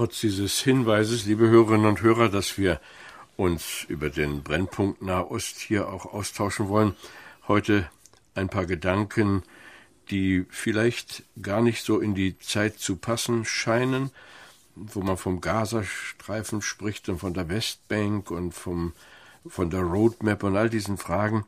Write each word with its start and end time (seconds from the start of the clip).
Trotz 0.00 0.22
dieses 0.22 0.58
Hinweises, 0.60 1.26
liebe 1.26 1.50
Hörerinnen 1.50 1.84
und 1.84 2.00
Hörer, 2.00 2.30
dass 2.30 2.56
wir 2.56 2.80
uns 3.36 3.84
über 3.86 4.08
den 4.08 4.42
Brennpunkt 4.42 5.02
Nahost 5.02 5.58
hier 5.58 5.90
auch 5.90 6.06
austauschen 6.06 6.70
wollen, 6.70 6.96
heute 7.48 7.86
ein 8.34 8.48
paar 8.48 8.64
Gedanken, 8.64 9.42
die 10.08 10.46
vielleicht 10.48 11.24
gar 11.42 11.60
nicht 11.60 11.84
so 11.84 12.00
in 12.00 12.14
die 12.14 12.38
Zeit 12.38 12.78
zu 12.78 12.96
passen 12.96 13.44
scheinen, 13.44 14.10
wo 14.74 15.02
man 15.02 15.18
vom 15.18 15.42
Gazastreifen 15.42 16.62
spricht 16.62 17.10
und 17.10 17.18
von 17.18 17.34
der 17.34 17.50
Westbank 17.50 18.30
und 18.30 18.52
vom, 18.52 18.94
von 19.46 19.68
der 19.68 19.82
Roadmap 19.82 20.42
und 20.44 20.56
all 20.56 20.70
diesen 20.70 20.96
Fragen, 20.96 21.44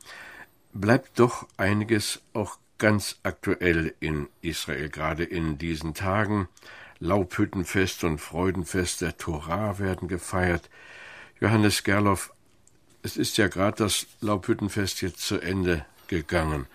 bleibt 0.75 1.19
doch 1.19 1.49
einiges 1.57 2.21
auch 2.35 2.59
ganz 2.77 3.19
aktuell 3.23 3.95
in 4.01 4.29
Israel, 4.43 4.91
gerade 4.91 5.25
in 5.25 5.57
diesen 5.57 5.95
Tagen. 5.95 6.49
Laubhüttenfest 7.03 8.05
und 8.05 8.19
Freudenfest 8.19 9.01
der 9.01 9.17
Torah 9.17 9.81
werden 9.81 10.07
gefeiert. 10.07 10.71
Johannes 11.41 11.83
Gerloff, 11.83 12.33
es 13.03 13.17
ist 13.17 13.37
ja 13.39 13.49
gerade 13.49 13.77
das 13.79 14.07
Laubhüttenfest 14.21 15.03
jetzt 15.03 15.19
zu 15.19 15.41
Ende 15.41 15.85
gegangen. 16.07 16.67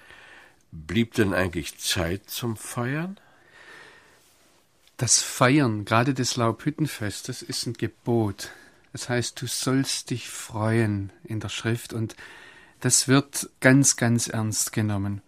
Blieb 0.74 1.14
denn 1.14 1.34
eigentlich 1.34 1.78
Zeit 1.80 2.30
zum 2.30 2.58
Feiern? 2.58 3.18
Das 4.98 5.22
Feiern, 5.22 5.86
gerade 5.86 6.14
des 6.14 6.36
Laubhüttenfestes, 6.36 7.42
ist 7.42 7.66
ein 7.66 7.74
Gebot. 7.74 8.52
Das 8.92 9.08
heißt, 9.08 9.42
du 9.42 9.48
sollst 9.48 10.10
dich 10.10 10.28
freuen 10.28 11.14
in 11.24 11.40
der 11.40 11.50
Schrift 11.50 11.94
und 11.94 12.18
das 12.82 13.08
wird 13.08 13.50
ganz, 13.62 13.96
ganz 13.96 14.28
ernst 14.28 14.74
genommen 14.74 15.22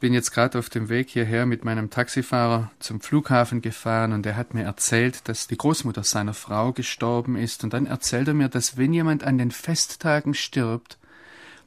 bin 0.00 0.14
jetzt 0.14 0.32
gerade 0.32 0.58
auf 0.58 0.70
dem 0.70 0.88
Weg 0.88 1.10
hierher 1.10 1.44
mit 1.44 1.64
meinem 1.64 1.90
Taxifahrer 1.90 2.70
zum 2.78 3.00
Flughafen 3.00 3.60
gefahren 3.60 4.14
und 4.14 4.24
er 4.24 4.34
hat 4.34 4.54
mir 4.54 4.64
erzählt, 4.64 5.28
dass 5.28 5.46
die 5.46 5.58
Großmutter 5.58 6.02
seiner 6.02 6.34
Frau 6.34 6.72
gestorben 6.72 7.36
ist. 7.36 7.62
Und 7.62 7.74
dann 7.74 7.86
erzählt 7.86 8.28
er 8.28 8.34
mir, 8.34 8.48
dass 8.48 8.78
wenn 8.78 8.94
jemand 8.94 9.24
an 9.24 9.36
den 9.36 9.50
Festtagen 9.50 10.32
stirbt, 10.32 10.98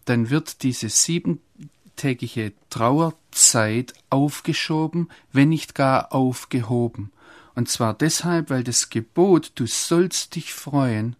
dann 0.05 0.31
wird 0.31 0.63
diese 0.63 0.89
siebentägige 0.89 2.53
Trauerzeit 2.71 3.93
aufgeschoben, 4.09 5.09
wenn 5.31 5.49
nicht 5.49 5.75
gar 5.75 6.11
aufgehoben. 6.11 7.11
Und 7.55 7.69
zwar 7.69 7.93
deshalb, 7.93 8.49
weil 8.49 8.63
das 8.63 8.89
Gebot, 8.89 9.51
du 9.55 9.67
sollst 9.67 10.35
dich 10.35 10.53
freuen, 10.53 11.15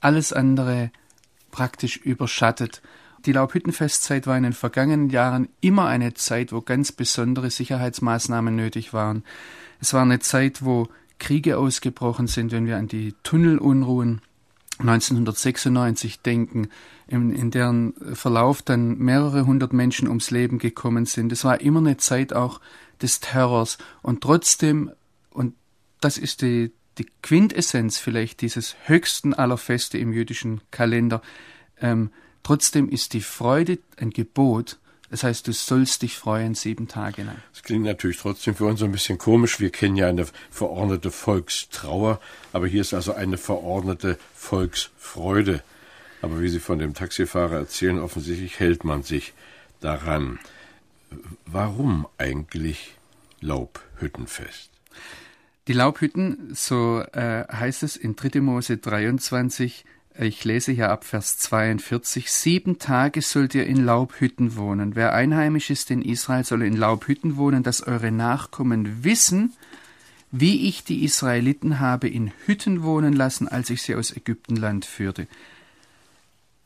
alles 0.00 0.32
andere 0.32 0.92
praktisch 1.50 1.96
überschattet. 1.96 2.82
Die 3.24 3.32
Laubhüttenfestzeit 3.32 4.26
war 4.26 4.36
in 4.36 4.42
den 4.42 4.52
vergangenen 4.52 5.10
Jahren 5.10 5.48
immer 5.60 5.86
eine 5.86 6.14
Zeit, 6.14 6.52
wo 6.52 6.60
ganz 6.60 6.92
besondere 6.92 7.50
Sicherheitsmaßnahmen 7.50 8.54
nötig 8.54 8.92
waren. 8.92 9.24
Es 9.80 9.94
war 9.94 10.02
eine 10.02 10.18
Zeit, 10.18 10.64
wo 10.64 10.88
Kriege 11.18 11.56
ausgebrochen 11.58 12.26
sind, 12.26 12.50
wenn 12.52 12.66
wir 12.66 12.76
an 12.76 12.88
die 12.88 13.14
Tunnelunruhen 13.22 14.22
1996 14.78 16.20
denken, 16.20 16.68
in, 17.06 17.30
in, 17.32 17.50
deren 17.50 17.94
Verlauf 18.14 18.62
dann 18.62 18.98
mehrere 18.98 19.46
hundert 19.46 19.72
Menschen 19.72 20.08
ums 20.08 20.30
Leben 20.30 20.58
gekommen 20.58 21.06
sind. 21.06 21.30
Es 21.30 21.44
war 21.44 21.60
immer 21.60 21.80
eine 21.80 21.96
Zeit 21.98 22.32
auch 22.32 22.60
des 23.00 23.20
Terrors. 23.20 23.78
Und 24.02 24.22
trotzdem, 24.22 24.90
und 25.30 25.54
das 26.00 26.18
ist 26.18 26.42
die, 26.42 26.72
die 26.98 27.06
Quintessenz 27.22 27.98
vielleicht 27.98 28.40
dieses 28.40 28.76
höchsten 28.84 29.34
aller 29.34 29.58
Feste 29.58 29.98
im 29.98 30.12
jüdischen 30.12 30.60
Kalender, 30.70 31.22
ähm, 31.80 32.10
Trotzdem 32.42 32.88
ist 32.88 33.12
die 33.12 33.20
Freude 33.20 33.78
ein 33.96 34.10
Gebot. 34.10 34.78
Das 35.10 35.24
heißt, 35.24 35.46
du 35.46 35.52
sollst 35.52 36.02
dich 36.02 36.16
freuen 36.16 36.54
sieben 36.54 36.88
Tage 36.88 37.22
lang. 37.22 37.36
Das 37.52 37.62
klingt 37.62 37.84
natürlich 37.84 38.16
trotzdem 38.16 38.54
für 38.54 38.64
uns 38.64 38.82
ein 38.82 38.92
bisschen 38.92 39.18
komisch. 39.18 39.60
Wir 39.60 39.70
kennen 39.70 39.96
ja 39.96 40.08
eine 40.08 40.26
verordnete 40.50 41.10
Volkstrauer, 41.10 42.18
aber 42.52 42.66
hier 42.66 42.80
ist 42.80 42.94
also 42.94 43.12
eine 43.12 43.36
verordnete 43.36 44.18
Volksfreude. 44.34 45.62
Aber 46.22 46.40
wie 46.40 46.48
Sie 46.48 46.60
von 46.60 46.78
dem 46.78 46.94
Taxifahrer 46.94 47.56
erzählen, 47.56 47.98
offensichtlich 47.98 48.58
hält 48.58 48.84
man 48.84 49.02
sich 49.02 49.34
daran. 49.80 50.38
Warum 51.44 52.06
eigentlich 52.16 52.94
Laubhüttenfest? 53.40 54.70
Die 55.68 55.74
Laubhütten, 55.74 56.54
so 56.54 57.02
äh, 57.12 57.44
heißt 57.52 57.82
es 57.82 57.96
in 57.96 58.16
3. 58.16 58.40
Mose 58.40 58.78
23, 58.78 59.84
ich 60.18 60.44
lese 60.44 60.72
hier 60.72 60.90
ab 60.90 61.04
Vers 61.04 61.38
42. 61.38 62.30
Sieben 62.30 62.78
Tage 62.78 63.22
sollt 63.22 63.54
ihr 63.54 63.66
in 63.66 63.84
Laubhütten 63.84 64.56
wohnen. 64.56 64.94
Wer 64.94 65.14
einheimisch 65.14 65.70
ist 65.70 65.90
in 65.90 66.02
Israel, 66.02 66.44
soll 66.44 66.62
in 66.62 66.76
Laubhütten 66.76 67.36
wohnen, 67.36 67.62
dass 67.62 67.86
eure 67.86 68.12
Nachkommen 68.12 69.04
wissen, 69.04 69.54
wie 70.30 70.68
ich 70.68 70.84
die 70.84 71.04
Israeliten 71.04 71.80
habe 71.80 72.08
in 72.08 72.32
Hütten 72.46 72.82
wohnen 72.82 73.12
lassen, 73.12 73.48
als 73.48 73.70
ich 73.70 73.82
sie 73.82 73.94
aus 73.94 74.14
Ägyptenland 74.16 74.84
führte. 74.84 75.26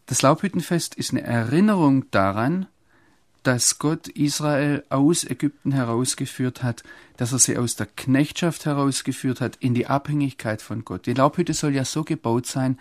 Das 0.07 0.23
Laubhüttenfest 0.23 0.95
ist 0.95 1.11
eine 1.11 1.23
Erinnerung 1.23 2.11
daran, 2.11 2.67
dass 3.43 3.79
Gott 3.79 4.09
Israel 4.09 4.85
aus 4.89 5.25
Ägypten 5.25 5.73
herausgeführt 5.73 6.63
hat, 6.63 6.83
dass 7.17 7.33
er 7.33 7.39
sie 7.39 7.57
aus 7.57 7.77
der 7.77 7.87
Knechtschaft 7.87 8.67
herausgeführt 8.67 9.41
hat 9.41 9.57
in 9.57 9.75
die 9.75 9.87
Abhängigkeit 9.87 10.63
von 10.63 10.85
Gott. 10.85 11.07
Die 11.07 11.15
Laubhütte 11.15 11.55
soll 11.55 11.75
ja 11.75 11.85
so 11.85 12.03
gebaut 12.03 12.47
sein, 12.47 12.79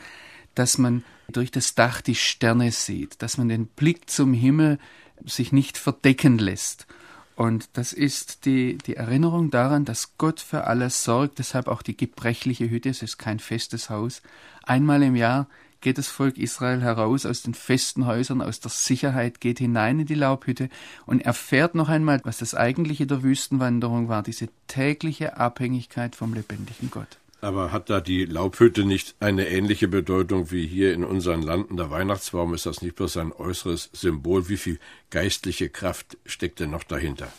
dass 0.55 0.77
man 0.77 1.03
durch 1.29 1.51
das 1.51 1.75
Dach 1.75 2.01
die 2.01 2.15
Sterne 2.15 2.71
sieht, 2.71 3.21
dass 3.21 3.37
man 3.37 3.49
den 3.49 3.67
Blick 3.67 4.09
zum 4.09 4.33
Himmel 4.33 4.79
sich 5.25 5.51
nicht 5.51 5.77
verdecken 5.77 6.37
lässt. 6.37 6.87
Und 7.35 7.69
das 7.73 7.91
ist 7.91 8.45
die, 8.45 8.77
die 8.77 8.95
Erinnerung 8.95 9.51
daran, 9.51 9.83
dass 9.83 10.17
Gott 10.17 10.39
für 10.39 10.65
alles 10.65 11.03
sorgt, 11.03 11.39
deshalb 11.39 11.67
auch 11.67 11.81
die 11.81 11.97
gebrechliche 11.97 12.69
Hütte, 12.69 12.89
es 12.89 13.01
ist 13.01 13.17
kein 13.17 13.39
festes 13.39 13.89
Haus. 13.89 14.21
Einmal 14.63 15.03
im 15.03 15.15
Jahr 15.17 15.47
geht 15.81 15.97
das 15.97 16.07
Volk 16.07 16.37
Israel 16.37 16.81
heraus 16.81 17.25
aus 17.25 17.41
den 17.41 17.53
festen 17.53 18.05
Häusern, 18.05 18.41
aus 18.41 18.61
der 18.61 18.71
Sicherheit, 18.71 19.41
geht 19.41 19.59
hinein 19.59 19.99
in 19.99 20.05
die 20.05 20.15
Laubhütte 20.15 20.69
und 21.05 21.21
erfährt 21.21 21.75
noch 21.75 21.89
einmal, 21.89 22.21
was 22.23 22.37
das 22.37 22.55
eigentliche 22.55 23.05
der 23.05 23.21
Wüstenwanderung 23.21 24.07
war, 24.07 24.23
diese 24.23 24.47
tägliche 24.67 25.37
Abhängigkeit 25.37 26.15
vom 26.15 26.33
lebendigen 26.33 26.89
Gott. 26.89 27.19
Aber 27.45 27.71
hat 27.71 27.91
da 27.91 28.01
die 28.01 28.25
Laubhütte 28.25 28.85
nicht 28.85 29.17
eine 29.19 29.47
ähnliche 29.47 29.87
Bedeutung 29.87 30.49
wie 30.49 30.65
hier 30.65 30.95
in 30.95 31.03
unseren 31.03 31.43
Landen 31.43 31.77
der 31.77 31.91
Weihnachtsbaum? 31.91 32.55
Ist 32.55 32.65
das 32.65 32.81
nicht 32.81 32.95
bloß 32.95 33.17
ein 33.17 33.31
äußeres 33.31 33.91
Symbol? 33.93 34.49
Wie 34.49 34.57
viel 34.57 34.79
geistliche 35.11 35.69
Kraft 35.69 36.17
steckt 36.25 36.59
denn 36.59 36.71
noch 36.71 36.81
dahinter? 36.81 37.31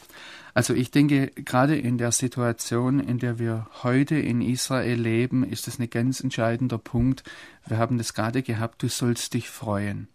Also 0.54 0.74
ich 0.74 0.92
denke, 0.92 1.32
gerade 1.34 1.76
in 1.76 1.98
der 1.98 2.12
Situation, 2.12 3.00
in 3.00 3.18
der 3.18 3.40
wir 3.40 3.66
heute 3.82 4.14
in 4.14 4.42
Israel 4.42 5.00
leben, 5.00 5.42
ist 5.42 5.66
es 5.66 5.80
ein 5.80 5.90
ganz 5.90 6.20
entscheidender 6.20 6.78
Punkt. 6.78 7.24
Wir 7.66 7.78
haben 7.78 7.98
das 7.98 8.14
gerade 8.14 8.44
gehabt, 8.44 8.84
du 8.84 8.88
sollst 8.88 9.34
dich 9.34 9.50
freuen. 9.50 10.06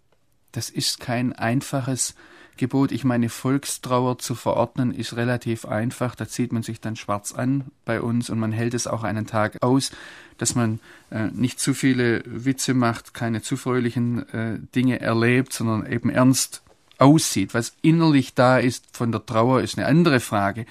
Das 0.53 0.69
ist 0.69 1.01
kein 1.01 1.33
einfaches 1.33 2.15
Gebot, 2.57 2.91
ich 2.91 3.03
meine, 3.03 3.29
Volkstrauer 3.29 4.19
zu 4.19 4.35
verordnen, 4.35 4.93
ist 4.93 5.15
relativ 5.15 5.65
einfach. 5.65 6.15
Da 6.15 6.27
zieht 6.27 6.51
man 6.51 6.63
sich 6.63 6.79
dann 6.79 6.95
schwarz 6.95 7.33
an 7.33 7.65
bei 7.85 8.01
uns 8.01 8.29
und 8.29 8.39
man 8.39 8.51
hält 8.51 8.73
es 8.73 8.87
auch 8.87 9.03
einen 9.03 9.25
Tag 9.25 9.57
aus, 9.63 9.91
dass 10.37 10.55
man 10.55 10.79
äh, 11.09 11.27
nicht 11.27 11.59
zu 11.59 11.73
viele 11.73 12.23
Witze 12.25 12.73
macht, 12.73 13.13
keine 13.13 13.41
zu 13.41 13.57
fröhlichen 13.57 14.29
äh, 14.29 14.59
Dinge 14.75 14.99
erlebt, 14.99 15.53
sondern 15.53 15.91
eben 15.91 16.09
ernst 16.09 16.61
aussieht. 16.97 17.53
Was 17.53 17.75
innerlich 17.81 18.35
da 18.35 18.59
ist 18.59 18.85
von 18.95 19.11
der 19.11 19.25
Trauer, 19.25 19.61
ist 19.61 19.77
eine 19.77 19.87
andere 19.87 20.19
Frage. 20.19 20.65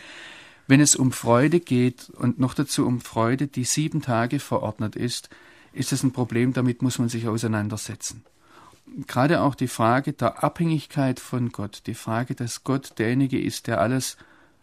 Wenn 0.66 0.80
es 0.80 0.94
um 0.94 1.10
Freude 1.10 1.58
geht 1.58 2.10
und 2.10 2.38
noch 2.38 2.54
dazu 2.54 2.86
um 2.86 3.00
Freude, 3.00 3.48
die 3.48 3.64
sieben 3.64 4.02
Tage 4.02 4.38
verordnet 4.38 4.94
ist, 4.94 5.28
ist 5.72 5.92
es 5.92 6.04
ein 6.04 6.12
Problem, 6.12 6.52
damit 6.52 6.82
muss 6.82 6.98
man 6.98 7.08
sich 7.08 7.26
auseinandersetzen 7.26 8.24
gerade 9.06 9.40
auch 9.40 9.54
die 9.54 9.68
Frage 9.68 10.12
der 10.12 10.42
Abhängigkeit 10.42 11.20
von 11.20 11.50
Gott, 11.50 11.82
die 11.86 11.94
Frage, 11.94 12.34
dass 12.34 12.64
Gott 12.64 12.98
derjenige 12.98 13.40
ist, 13.40 13.66
der 13.66 13.80
alles 13.80 14.16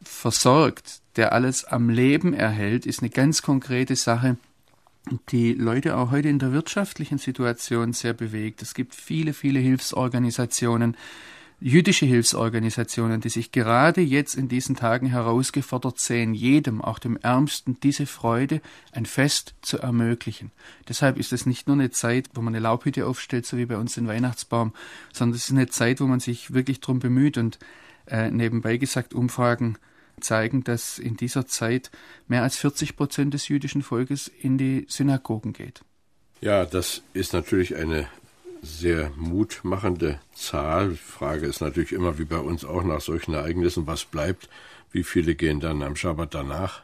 versorgt, 0.04 1.02
der 1.16 1.34
alles 1.34 1.66
am 1.66 1.90
Leben 1.90 2.34
erhält, 2.34 2.86
ist 2.86 3.02
eine 3.02 3.10
ganz 3.10 3.42
konkrete 3.42 3.96
Sache, 3.96 4.38
die 5.30 5.54
Leute 5.54 5.96
auch 5.96 6.12
heute 6.12 6.30
in 6.30 6.40
der 6.40 6.52
wirtschaftlichen 6.52 7.18
Situation 7.18 7.94
sehr 7.94 8.14
bewegt. 8.14 8.62
Es 8.62 8.74
gibt 8.74 8.94
viele, 8.94 9.34
viele 9.34 9.60
Hilfsorganisationen, 9.60 10.98
jüdische 11.60 12.06
Hilfsorganisationen, 12.06 13.20
die 13.20 13.30
sich 13.30 13.52
gerade 13.52 14.02
jetzt 14.02 14.36
in 14.36 14.48
diesen 14.48 14.76
Tagen 14.76 15.08
herausgefordert 15.08 16.00
sehen, 16.00 16.34
jedem, 16.34 16.82
auch 16.82 17.00
dem 17.00 17.18
Ärmsten, 17.18 17.80
diese 17.80 18.06
Freude, 18.06 18.62
ein 18.92 19.06
Fest 19.06 19.56
zu 19.62 19.80
ermöglichen. 19.80 20.52
Deshalb 20.88 21.18
ist 21.18 21.34
es 21.34 21.46
nicht 21.46 21.68
nur 21.68 21.76
eine 21.76 21.90
Zeit, 21.90 22.30
wo 22.36 22.42
man 22.42 22.54
eine 22.54 22.62
Laubhütte 22.62 23.08
aufstellt, 23.08 23.46
so 23.46 23.58
wie 23.58 23.66
bei 23.66 23.78
uns 23.78 23.96
den 23.96 24.08
Weihnachtsbaum, 24.08 24.74
sondern 25.12 25.36
es 25.36 25.46
ist 25.46 25.52
eine 25.52 25.68
Zeit, 25.68 26.00
wo 26.00 26.06
man 26.06 26.20
sich 26.20 26.54
wirklich 26.54 26.80
drum 26.80 27.00
bemüht 27.00 27.38
und 27.38 27.58
äh, 28.06 28.30
nebenbei 28.30 28.78
gesagt, 28.78 29.14
Umfragen 29.14 29.78
zeigen, 30.20 30.64
dass 30.64 31.00
in 31.00 31.18
dieser 31.18 31.48
Zeit 31.48 31.92
mehr 32.28 32.44
als 32.44 32.58
40 32.58 32.96
Prozent 32.96 33.34
des 33.34 33.48
jüdischen 33.48 33.82
Volkes 33.82 34.28
in 34.28 34.58
die 34.58 34.86
Synagogen 34.90 35.54
geht. 35.54 35.82
Ja, 36.42 36.66
das 36.66 37.02
ist 37.14 37.34
natürlich 37.34 37.76
eine 37.76 38.08
sehr 38.62 39.12
mutmachende 39.16 40.20
Zahl. 40.34 40.96
Frage 40.96 41.48
ist 41.48 41.62
natürlich 41.62 41.92
immer, 41.92 42.18
wie 42.18 42.26
bei 42.26 42.40
uns 42.40 42.66
auch 42.66 42.84
nach 42.84 43.02
solchen 43.02 43.34
Ereignissen, 43.34 43.88
was 43.88 44.06
bleibt? 44.06 44.50
Wie 44.92 45.04
viele 45.04 45.36
gehen 45.36 45.60
dann 45.60 45.84
am 45.84 45.96
Schabbat 45.96 46.34
danach? 46.34 46.82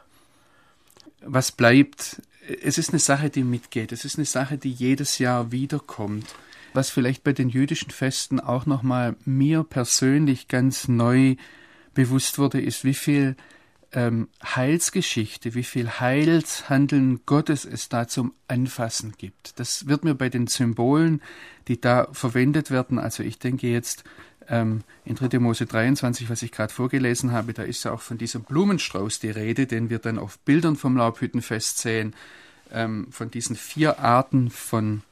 Was 1.20 1.52
bleibt? 1.52 2.22
Es 2.62 2.78
ist 2.78 2.90
eine 2.90 2.98
Sache, 2.98 3.30
die 3.30 3.44
mitgeht. 3.44 3.92
Es 3.92 4.04
ist 4.04 4.16
eine 4.16 4.26
Sache, 4.26 4.58
die 4.58 4.72
jedes 4.72 5.18
Jahr 5.18 5.52
wiederkommt. 5.52 6.26
Was 6.74 6.90
vielleicht 6.90 7.24
bei 7.24 7.32
den 7.32 7.48
jüdischen 7.48 7.90
Festen 7.90 8.40
auch 8.40 8.66
nochmal 8.66 9.16
mir 9.24 9.62
persönlich 9.62 10.48
ganz 10.48 10.88
neu 10.88 11.36
bewusst 11.94 12.38
wurde, 12.38 12.60
ist, 12.60 12.84
wie 12.84 12.94
viel 12.94 13.36
ähm, 13.94 14.28
Heilsgeschichte, 14.42 15.54
wie 15.54 15.62
viel 15.62 15.88
Heilshandeln 15.88 17.20
Gottes 17.26 17.64
es 17.64 17.88
da 17.88 18.08
zum 18.08 18.34
Anfassen 18.48 19.14
gibt. 19.16 19.58
Das 19.58 19.86
wird 19.86 20.04
mir 20.04 20.14
bei 20.14 20.28
den 20.28 20.48
Symbolen, 20.48 21.22
die 21.68 21.80
da 21.80 22.08
verwendet 22.12 22.70
werden, 22.70 22.98
also 22.98 23.22
ich 23.22 23.38
denke 23.38 23.68
jetzt 23.68 24.04
ähm, 24.48 24.82
in 25.04 25.14
3. 25.14 25.38
Mose 25.38 25.66
23, 25.66 26.28
was 26.28 26.42
ich 26.42 26.50
gerade 26.50 26.72
vorgelesen 26.72 27.32
habe, 27.32 27.54
da 27.54 27.62
ist 27.62 27.84
ja 27.84 27.92
auch 27.92 28.00
von 28.00 28.18
diesem 28.18 28.42
Blumenstrauß 28.42 29.20
die 29.20 29.30
Rede, 29.30 29.66
den 29.66 29.90
wir 29.90 30.00
dann 30.00 30.18
auf 30.18 30.38
Bildern 30.40 30.76
vom 30.76 30.96
Laubhüttenfest 30.96 31.78
sehen, 31.78 32.14
ähm, 32.72 33.06
von 33.10 33.30
diesen 33.30 33.56
vier 33.56 34.00
Arten 34.00 34.50
von 34.50 35.02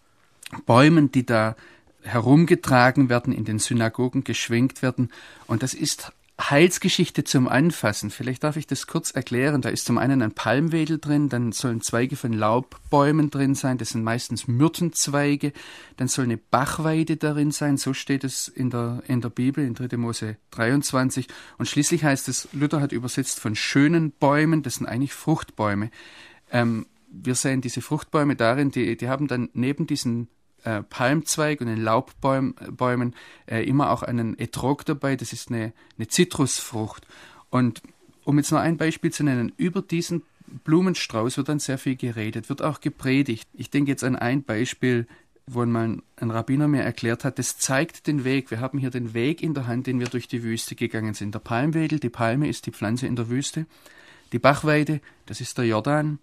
Bäumen, 0.67 1.12
die 1.12 1.25
da 1.25 1.56
herumgetragen 2.02 3.08
werden, 3.08 3.32
in 3.32 3.44
den 3.44 3.61
Synagogen 3.61 4.25
geschwenkt 4.25 4.82
werden. 4.82 5.11
Und 5.46 5.62
das 5.62 5.73
ist 5.73 6.12
Heilsgeschichte 6.50 7.24
zum 7.24 7.48
Anfassen. 7.48 8.10
Vielleicht 8.10 8.42
darf 8.44 8.56
ich 8.56 8.66
das 8.66 8.86
kurz 8.86 9.10
erklären. 9.10 9.62
Da 9.62 9.68
ist 9.68 9.84
zum 9.84 9.98
einen 9.98 10.22
ein 10.22 10.32
Palmwedel 10.32 10.98
drin, 10.98 11.28
dann 11.28 11.52
sollen 11.52 11.80
Zweige 11.80 12.16
von 12.16 12.32
Laubbäumen 12.32 13.30
drin 13.30 13.54
sein, 13.54 13.78
das 13.78 13.90
sind 13.90 14.02
meistens 14.02 14.48
Myrtenzweige, 14.48 15.52
dann 15.96 16.08
soll 16.08 16.24
eine 16.24 16.38
Bachweide 16.38 17.16
darin 17.16 17.50
sein, 17.50 17.76
so 17.76 17.94
steht 17.94 18.24
es 18.24 18.48
in 18.48 18.70
der, 18.70 19.02
in 19.06 19.20
der 19.20 19.30
Bibel, 19.30 19.64
in 19.64 19.74
3. 19.74 19.96
Mose 19.96 20.36
23. 20.50 21.28
Und 21.58 21.68
schließlich 21.68 22.04
heißt 22.04 22.28
es, 22.28 22.48
Luther 22.52 22.80
hat 22.80 22.92
übersetzt 22.92 23.38
von 23.38 23.54
schönen 23.54 24.10
Bäumen, 24.10 24.62
das 24.62 24.76
sind 24.76 24.86
eigentlich 24.86 25.12
Fruchtbäume. 25.12 25.90
Ähm, 26.50 26.86
wir 27.08 27.34
sehen 27.34 27.60
diese 27.60 27.82
Fruchtbäume 27.82 28.36
darin, 28.36 28.70
die, 28.70 28.96
die 28.96 29.08
haben 29.08 29.28
dann 29.28 29.50
neben 29.52 29.86
diesen 29.86 30.28
äh, 30.64 30.82
Palmzweig 30.82 31.60
und 31.60 31.68
den 31.68 31.82
Laubbäumen 31.82 33.14
äh, 33.46 33.66
immer 33.66 33.90
auch 33.90 34.02
einen 34.02 34.38
Etrog 34.38 34.84
dabei, 34.84 35.16
das 35.16 35.32
ist 35.32 35.50
eine, 35.50 35.72
Zitrusfrucht. 36.08 37.06
Und 37.50 37.82
um 38.24 38.38
jetzt 38.38 38.50
nur 38.50 38.60
ein 38.60 38.76
Beispiel 38.76 39.12
zu 39.12 39.24
nennen, 39.24 39.52
über 39.56 39.82
diesen 39.82 40.22
Blumenstrauß 40.64 41.36
wird 41.36 41.48
dann 41.48 41.58
sehr 41.58 41.78
viel 41.78 41.96
geredet, 41.96 42.48
wird 42.48 42.62
auch 42.62 42.80
gepredigt. 42.80 43.48
Ich 43.54 43.70
denke 43.70 43.90
jetzt 43.90 44.04
an 44.04 44.16
ein 44.16 44.42
Beispiel, 44.42 45.06
wo 45.46 45.64
mal 45.64 45.98
ein 46.16 46.30
Rabbiner 46.30 46.68
mir 46.68 46.82
erklärt 46.82 47.24
hat, 47.24 47.38
das 47.38 47.58
zeigt 47.58 48.06
den 48.06 48.24
Weg. 48.24 48.50
Wir 48.50 48.60
haben 48.60 48.78
hier 48.78 48.90
den 48.90 49.14
Weg 49.14 49.42
in 49.42 49.54
der 49.54 49.66
Hand, 49.66 49.86
den 49.86 49.98
wir 49.98 50.06
durch 50.06 50.28
die 50.28 50.42
Wüste 50.42 50.74
gegangen 50.74 51.14
sind. 51.14 51.34
Der 51.34 51.40
Palmwedel, 51.40 51.98
die 51.98 52.10
Palme 52.10 52.48
ist 52.48 52.66
die 52.66 52.70
Pflanze 52.70 53.06
in 53.06 53.16
der 53.16 53.28
Wüste. 53.28 53.66
Die 54.32 54.38
Bachweide, 54.38 55.00
das 55.26 55.40
ist 55.40 55.58
der 55.58 55.66
Jordan 55.66 56.18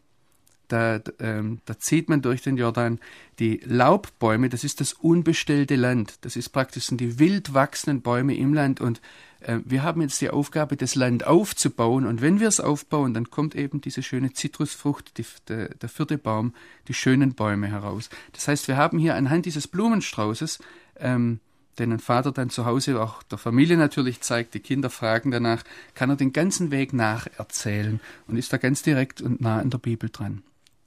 da, 0.69 1.01
ähm, 1.19 1.60
da 1.66 1.77
zieht 1.77 2.10
man 2.10 2.21
durch 2.21 2.42
den 2.42 2.57
Jordan. 2.57 3.00
Die 3.39 3.60
Laubbäume, 3.66 4.50
das 4.50 4.63
ist 4.63 4.80
das 4.80 4.94
unbestellte 4.94 5.75
Land. 5.75 6.19
Das 6.21 6.36
ist 6.36 6.50
praktisch 6.50 6.86
sind 6.86 7.01
die 7.01 7.19
wild 7.19 7.54
wachsenden 7.54 8.01
Bäume 8.01 8.36
im 8.36 8.54
Land. 8.54 8.80
Und 8.80 9.01
äh, 9.42 9.60
wir 9.66 9.83
haben 9.83 10.01
jetzt 10.01 10.21
die 10.21 10.30
Aufgabe, 10.30 10.77
das 10.77 10.95
Land 10.95 11.25
aufzubauen. 11.25 12.06
Und 12.06 12.21
wenn 12.21 12.39
wir 12.39 12.48
es 12.48 12.60
aufbauen, 12.60 13.13
dann 13.13 13.30
kommt 13.30 13.56
eben 13.56 13.81
diese 13.81 14.04
schöne 14.04 14.33
Zitrusfrucht, 14.33 15.18
die, 15.18 15.25
der, 15.48 15.69
der 15.75 15.89
vierte 15.89 16.18
Baum, 16.18 16.54
die 16.88 16.94
schönen 16.94 17.33
Bäume 17.33 17.68
heraus. 17.68 18.10
Das 18.33 18.48
heißt, 18.48 18.68
wir 18.68 18.77
haben 18.77 19.00
hier 19.00 19.15
anhand 19.15 19.45
dieses 19.45 19.68
Blumenstraußes 19.68 20.60
ähm, 21.00 21.39
den 21.80 21.94
ein 21.94 22.00
Vater 22.00 22.31
dann 22.31 22.50
zu 22.50 22.65
Hause 22.65 23.01
auch 23.01 23.24
der 23.24 23.38
Familie 23.38 23.77
natürlich 23.77 24.22
zeigt, 24.22 24.54
die 24.54 24.60
Kinder 24.60 24.89
fragen 24.89 25.31
danach, 25.31 25.63
kann 25.95 26.10
er 26.10 26.15
den 26.15 26.33
ganzen 26.33 26.72
Weg 26.72 26.94
nacherzählen 26.94 28.00
und 28.27 28.38
ist 28.38 28.54
da 28.54 28.57
ganz 28.57 28.83
direkt 28.83 29.22
und 29.22 29.42
nah 29.42 29.60
an 29.60 29.69
der 29.69 29.77
Bibel 29.77 30.10
dran. 30.10 30.44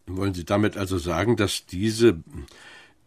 Wollen 0.07 0.35
Sie 0.35 0.45
damit 0.45 0.77
also 0.77 0.99
sagen, 0.99 1.37
dass 1.37 1.67
diese 1.67 2.23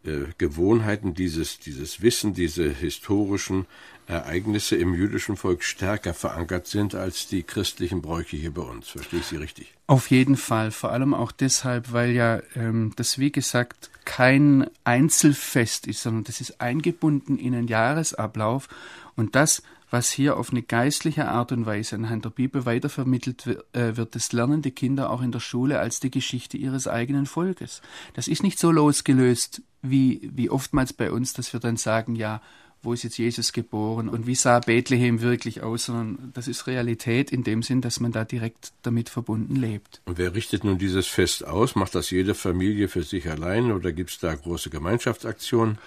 äh, 0.06 0.26
Gewohnheiten, 0.38 1.14
dieses, 1.14 1.60
dieses 1.60 2.02
Wissen, 2.02 2.34
diese 2.34 2.70
historischen 2.70 3.66
Ereignisse 4.08 4.76
im 4.76 4.94
jüdischen 4.94 5.36
Volk 5.36 5.64
stärker 5.64 6.14
verankert 6.14 6.68
sind 6.68 6.94
als 6.94 7.28
die 7.28 7.42
christlichen 7.42 8.02
Bräuche 8.02 8.38
hier 8.38 8.54
bei 8.54 8.62
uns. 8.62 8.90
Verstehe 8.90 9.20
ich 9.22 9.26
Sie 9.26 9.38
richtig? 9.38 9.74
Auf 9.88 10.12
jeden 10.12 10.38
Fall. 10.38 10.70
Vor 10.72 10.92
allem 10.92 11.14
auch 11.16 11.32
deshalb, 11.32 11.92
weil 11.92 12.12
ja 12.12 12.42
ähm, 12.56 12.94
das, 12.96 13.18
wie 13.18 13.32
gesagt, 13.32 13.90
kein 14.06 14.70
Einzelfest 14.84 15.88
ist, 15.88 16.04
sondern 16.04 16.24
das 16.24 16.40
ist 16.40 16.62
eingebunden 16.62 17.40
in 17.40 17.56
einen 17.56 17.68
Jahresablauf. 17.68 18.70
Und 19.16 19.36
das 19.36 19.64
was 19.90 20.12
hier 20.12 20.38
auf 20.38 20.52
eine 20.52 20.62
geistliche 20.62 21.28
Art 21.28 21.52
und 21.52 21.66
Weise 21.66 21.96
anhand 21.96 22.26
der 22.26 22.30
Bibel 22.30 22.66
weitervermittelt 22.66 23.46
äh, 23.74 23.98
wird, 23.98 24.16
das 24.16 24.32
lernen 24.34 24.62
die 24.62 24.72
Kinder 24.72 25.10
auch 25.10 25.22
in 25.22 25.32
der 25.32 25.40
Schule 25.40 25.80
als 25.80 26.00
die 26.00 26.12
Geschichte 26.12 26.58
ihres 26.58 26.88
eigenen 26.88 27.26
Volkes. 27.26 27.82
Das 28.14 28.28
ist 28.28 28.44
nicht 28.44 28.60
so 28.60 28.72
losgelöst 28.72 29.62
wie, 29.82 30.30
wie 30.34 30.50
oftmals 30.50 30.94
bei 30.94 31.12
uns, 31.12 31.34
dass 31.34 31.54
wir 31.54 31.60
dann 31.60 31.78
sagen, 31.78 32.16
ja, 32.16 32.42
wo 32.86 32.94
ist 32.94 33.04
jetzt 33.04 33.18
Jesus 33.18 33.52
geboren 33.52 34.08
und 34.08 34.28
wie 34.28 34.36
sah 34.36 34.60
Bethlehem 34.60 35.22
wirklich 35.22 35.64
aus, 35.64 35.86
sondern 35.86 36.32
das 36.34 36.48
ist 36.48 36.68
Realität 36.68 37.32
in 37.32 37.44
dem 37.44 37.64
Sinn, 37.64 37.82
dass 37.82 38.00
man 38.00 38.12
da 38.12 38.24
direkt 38.24 38.74
damit 38.84 39.10
verbunden 39.10 39.56
lebt. 39.56 40.02
Und 40.06 40.18
wer 40.18 40.36
richtet 40.36 40.64
nun 40.64 40.78
dieses 40.78 41.08
Fest 41.08 41.46
aus? 41.46 41.76
Macht 41.76 41.96
das 41.96 42.12
jede 42.12 42.36
Familie 42.36 42.88
für 42.88 43.04
sich 43.04 43.30
allein 43.30 43.72
oder 43.72 43.92
gibt 43.92 44.12
es 44.12 44.20
da 44.20 44.34
große 44.34 44.70
Gemeinschaftsaktionen? 44.70 45.80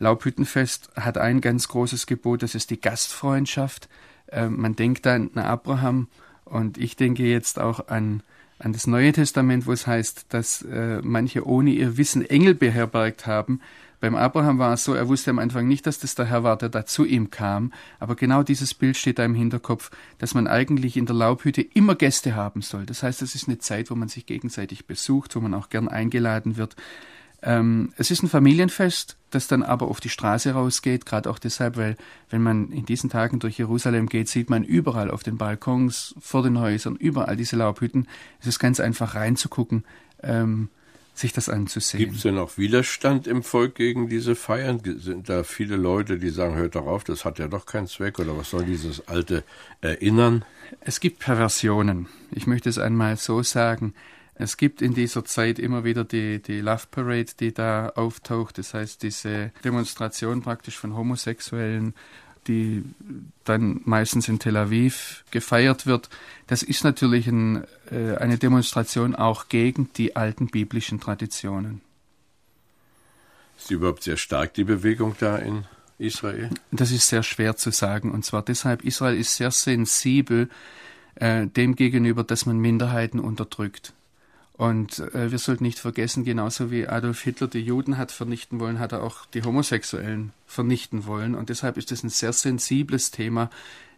Laubhüttenfest 0.00 0.90
hat 0.96 1.18
ein 1.18 1.40
ganz 1.40 1.68
großes 1.68 2.06
Gebot, 2.06 2.42
das 2.42 2.54
ist 2.54 2.70
die 2.70 2.80
Gastfreundschaft. 2.80 3.88
Äh, 4.26 4.48
man 4.48 4.74
denkt 4.74 5.06
an 5.06 5.30
Abraham 5.34 6.08
und 6.44 6.78
ich 6.78 6.96
denke 6.96 7.22
jetzt 7.22 7.60
auch 7.60 7.88
an, 7.88 8.22
an 8.58 8.72
das 8.72 8.86
Neue 8.86 9.12
Testament, 9.12 9.66
wo 9.66 9.72
es 9.72 9.86
heißt, 9.86 10.26
dass 10.30 10.62
äh, 10.62 11.00
manche 11.02 11.46
ohne 11.46 11.70
ihr 11.70 11.96
Wissen 11.96 12.28
Engel 12.28 12.54
beherbergt 12.54 13.26
haben. 13.26 13.60
Beim 14.00 14.14
Abraham 14.14 14.58
war 14.58 14.72
es 14.72 14.84
so, 14.84 14.94
er 14.94 15.08
wusste 15.08 15.30
am 15.30 15.38
Anfang 15.38 15.68
nicht, 15.68 15.86
dass 15.86 15.98
das 15.98 16.14
der 16.14 16.24
Herr 16.24 16.42
war, 16.42 16.56
der 16.56 16.70
da 16.70 16.86
zu 16.86 17.04
ihm 17.04 17.30
kam. 17.30 17.70
Aber 17.98 18.16
genau 18.16 18.42
dieses 18.42 18.72
Bild 18.72 18.96
steht 18.96 19.18
da 19.18 19.24
im 19.26 19.34
Hinterkopf, 19.34 19.90
dass 20.16 20.32
man 20.32 20.46
eigentlich 20.46 20.96
in 20.96 21.04
der 21.04 21.16
Laubhütte 21.16 21.60
immer 21.60 21.94
Gäste 21.94 22.34
haben 22.34 22.62
soll. 22.62 22.86
Das 22.86 23.02
heißt, 23.02 23.20
es 23.20 23.34
ist 23.34 23.48
eine 23.48 23.58
Zeit, 23.58 23.90
wo 23.90 23.94
man 23.94 24.08
sich 24.08 24.24
gegenseitig 24.24 24.86
besucht, 24.86 25.36
wo 25.36 25.40
man 25.40 25.52
auch 25.52 25.68
gern 25.68 25.88
eingeladen 25.88 26.56
wird. 26.56 26.76
Ähm, 27.42 27.92
es 27.96 28.10
ist 28.10 28.22
ein 28.22 28.28
Familienfest, 28.28 29.16
das 29.30 29.48
dann 29.48 29.62
aber 29.62 29.88
auf 29.88 30.00
die 30.00 30.08
Straße 30.08 30.52
rausgeht, 30.52 31.06
gerade 31.06 31.30
auch 31.30 31.38
deshalb, 31.38 31.76
weil 31.76 31.96
wenn 32.28 32.42
man 32.42 32.70
in 32.70 32.84
diesen 32.84 33.08
Tagen 33.08 33.38
durch 33.38 33.58
Jerusalem 33.58 34.08
geht, 34.08 34.28
sieht 34.28 34.50
man 34.50 34.62
überall 34.64 35.10
auf 35.10 35.22
den 35.22 35.38
Balkons, 35.38 36.14
vor 36.20 36.42
den 36.42 36.58
Häusern, 36.58 36.96
überall 36.96 37.36
diese 37.36 37.56
Laubhütten. 37.56 38.08
Es 38.40 38.46
ist 38.46 38.58
ganz 38.58 38.78
einfach 38.80 39.14
reinzugucken, 39.14 39.84
ähm, 40.22 40.68
sich 41.14 41.32
das 41.32 41.48
anzusehen. 41.48 41.98
Gibt 41.98 42.16
es 42.16 42.22
denn 42.22 42.38
auch 42.38 42.58
Widerstand 42.58 43.26
im 43.26 43.42
Volk 43.42 43.74
gegen 43.74 44.08
diese 44.08 44.34
Feiern? 44.34 44.80
Sind 44.98 45.28
da 45.28 45.42
viele 45.42 45.76
Leute, 45.76 46.18
die 46.18 46.30
sagen, 46.30 46.56
hört 46.56 46.74
doch 46.74 46.86
auf, 46.86 47.04
das 47.04 47.24
hat 47.24 47.38
ja 47.38 47.48
doch 47.48 47.66
keinen 47.66 47.86
Zweck 47.86 48.18
oder 48.18 48.36
was 48.36 48.50
soll 48.50 48.64
dieses 48.64 49.06
alte 49.08 49.44
Erinnern? 49.80 50.44
Es 50.80 51.00
gibt 51.00 51.20
Perversionen. 51.20 52.08
Ich 52.32 52.46
möchte 52.46 52.68
es 52.68 52.78
einmal 52.78 53.16
so 53.16 53.42
sagen. 53.42 53.94
Es 54.42 54.56
gibt 54.56 54.80
in 54.80 54.94
dieser 54.94 55.22
Zeit 55.26 55.58
immer 55.58 55.84
wieder 55.84 56.02
die, 56.02 56.40
die 56.40 56.62
Love 56.62 56.84
Parade, 56.90 57.26
die 57.38 57.52
da 57.52 57.90
auftaucht. 57.90 58.56
Das 58.56 58.72
heißt, 58.72 59.02
diese 59.02 59.52
Demonstration 59.64 60.40
praktisch 60.40 60.78
von 60.78 60.96
Homosexuellen, 60.96 61.92
die 62.46 62.82
dann 63.44 63.82
meistens 63.84 64.28
in 64.28 64.38
Tel 64.38 64.56
Aviv 64.56 65.24
gefeiert 65.30 65.84
wird. 65.84 66.08
Das 66.46 66.62
ist 66.62 66.84
natürlich 66.84 67.26
ein, 67.26 67.64
äh, 67.90 68.16
eine 68.16 68.38
Demonstration 68.38 69.14
auch 69.14 69.48
gegen 69.48 69.92
die 69.92 70.16
alten 70.16 70.46
biblischen 70.46 71.00
Traditionen. 71.00 71.82
Ist 73.58 73.68
die 73.68 73.74
überhaupt 73.74 74.04
sehr 74.04 74.16
stark, 74.16 74.54
die 74.54 74.64
Bewegung 74.64 75.16
da 75.20 75.36
in 75.36 75.66
Israel? 75.98 76.48
Das 76.70 76.92
ist 76.92 77.08
sehr 77.08 77.22
schwer 77.22 77.56
zu 77.56 77.72
sagen. 77.72 78.10
Und 78.10 78.24
zwar 78.24 78.42
deshalb, 78.42 78.84
Israel 78.86 79.18
ist 79.18 79.36
sehr 79.36 79.50
sensibel 79.50 80.48
äh, 81.16 81.46
dem 81.46 81.76
gegenüber, 81.76 82.24
dass 82.24 82.46
man 82.46 82.56
Minderheiten 82.58 83.20
unterdrückt. 83.20 83.92
Und 84.60 84.98
äh, 85.14 85.30
wir 85.30 85.38
sollten 85.38 85.64
nicht 85.64 85.78
vergessen, 85.78 86.22
genauso 86.22 86.70
wie 86.70 86.86
Adolf 86.86 87.22
Hitler 87.22 87.46
die 87.46 87.62
Juden 87.62 87.96
hat 87.96 88.12
vernichten 88.12 88.60
wollen, 88.60 88.78
hat 88.78 88.92
er 88.92 89.02
auch 89.02 89.24
die 89.24 89.42
Homosexuellen 89.42 90.34
vernichten 90.46 91.06
wollen. 91.06 91.34
Und 91.34 91.48
deshalb 91.48 91.78
ist 91.78 91.90
es 91.92 92.02
ein 92.02 92.10
sehr 92.10 92.34
sensibles 92.34 93.10
Thema, 93.10 93.48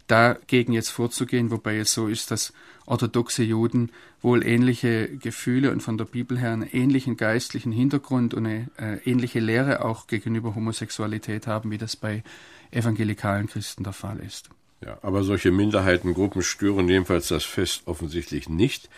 dagegen 0.06 0.72
jetzt 0.72 0.90
vorzugehen, 0.90 1.50
wobei 1.50 1.78
es 1.78 1.92
so 1.92 2.06
ist, 2.06 2.30
dass 2.30 2.52
orthodoxe 2.86 3.42
Juden 3.42 3.90
wohl 4.20 4.46
ähnliche 4.46 5.08
Gefühle 5.08 5.72
und 5.72 5.82
von 5.82 5.98
der 5.98 6.04
Bibel 6.04 6.38
her 6.38 6.52
einen 6.52 6.68
ähnlichen 6.70 7.16
geistlichen 7.16 7.72
Hintergrund 7.72 8.32
und 8.32 8.46
eine 8.46 8.70
äh, 8.78 8.98
ähnliche 9.04 9.40
Lehre 9.40 9.84
auch 9.84 10.06
gegenüber 10.06 10.54
Homosexualität 10.54 11.48
haben, 11.48 11.72
wie 11.72 11.78
das 11.78 11.96
bei 11.96 12.22
evangelikalen 12.70 13.48
Christen 13.48 13.82
der 13.82 13.94
Fall 13.94 14.20
ist. 14.20 14.48
Ja, 14.80 14.96
aber 15.02 15.24
solche 15.24 15.50
Minderheitengruppen 15.50 16.42
stören 16.42 16.88
jedenfalls 16.88 17.26
das 17.26 17.42
Fest 17.44 17.82
offensichtlich 17.86 18.48
nicht. 18.48 18.88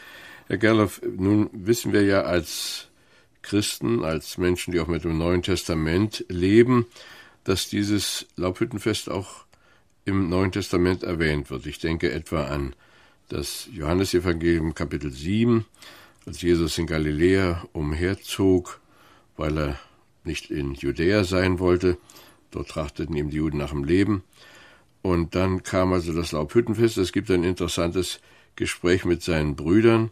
Herr 0.46 0.58
Gerloff, 0.58 1.00
nun 1.02 1.48
wissen 1.52 1.94
wir 1.94 2.02
ja 2.02 2.22
als 2.22 2.88
Christen, 3.40 4.04
als 4.04 4.36
Menschen, 4.36 4.72
die 4.72 4.80
auch 4.80 4.88
mit 4.88 5.04
dem 5.04 5.16
Neuen 5.16 5.42
Testament 5.42 6.24
leben, 6.28 6.86
dass 7.44 7.70
dieses 7.70 8.26
Laubhüttenfest 8.36 9.10
auch 9.10 9.46
im 10.04 10.28
Neuen 10.28 10.52
Testament 10.52 11.02
erwähnt 11.02 11.50
wird. 11.50 11.64
Ich 11.64 11.78
denke 11.78 12.12
etwa 12.12 12.44
an 12.44 12.76
das 13.30 13.68
Johannesevangelium 13.72 14.74
Kapitel 14.74 15.10
7, 15.10 15.64
als 16.26 16.42
Jesus 16.42 16.76
in 16.76 16.86
Galiläa 16.86 17.66
umherzog, 17.72 18.80
weil 19.38 19.56
er 19.58 19.80
nicht 20.24 20.50
in 20.50 20.74
Judäa 20.74 21.24
sein 21.24 21.58
wollte. 21.58 21.96
Dort 22.50 22.68
trachteten 22.68 23.16
ihm 23.16 23.30
die 23.30 23.38
Juden 23.38 23.58
nach 23.58 23.70
dem 23.70 23.84
Leben. 23.84 24.24
Und 25.00 25.34
dann 25.34 25.62
kam 25.62 25.94
also 25.94 26.12
das 26.12 26.32
Laubhüttenfest. 26.32 26.98
Es 26.98 27.12
gibt 27.12 27.30
ein 27.30 27.44
interessantes 27.44 28.20
Gespräch 28.56 29.06
mit 29.06 29.22
seinen 29.22 29.56
Brüdern. 29.56 30.10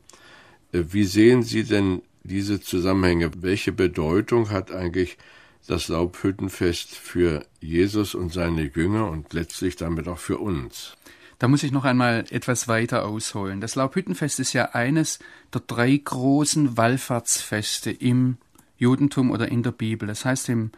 Äh, 0.73 0.85
wie 0.91 1.05
sehen 1.05 1.43
Sie 1.43 1.65
denn 1.65 2.03
diese 2.25 2.61
Zusammenhänge? 2.61 3.31
Welche 3.39 3.73
Bedeutung 3.73 4.51
hat 4.51 4.73
eigentlich 4.73 5.19
das 5.67 5.89
Laubhüttenfest 5.89 6.95
für 6.95 7.45
Jesus 7.61 8.15
und 8.15 8.33
seine 8.33 8.63
Jünger 8.63 9.09
und 9.09 9.33
letztlich 9.33 9.77
damit 9.77 10.09
auch 10.09 10.19
für 10.19 10.39
uns? 10.39 10.97
Da 11.39 11.49
muss 11.49 11.63
ich 11.65 11.73
noch 11.73 11.85
einmal 11.85 12.25
etwas 12.31 12.69
weiter 12.69 13.05
ausholen. 13.05 13.61
Das 13.61 13.75
Laubhüttenfest 13.75 14.39
ist 14.39 14.53
ja 14.53 14.71
eines 14.75 15.19
der 15.53 15.63
drei 15.67 15.97
großen 15.97 16.77
Wallfahrtsfeste 16.77 17.91
im 17.91 18.39
Judentum 18.79 19.31
oder 19.31 19.49
in 19.49 19.63
der 19.63 19.73
Bibel. 19.73 20.07
Das 20.07 20.25
heißt 20.25 20.49
im 20.51 20.71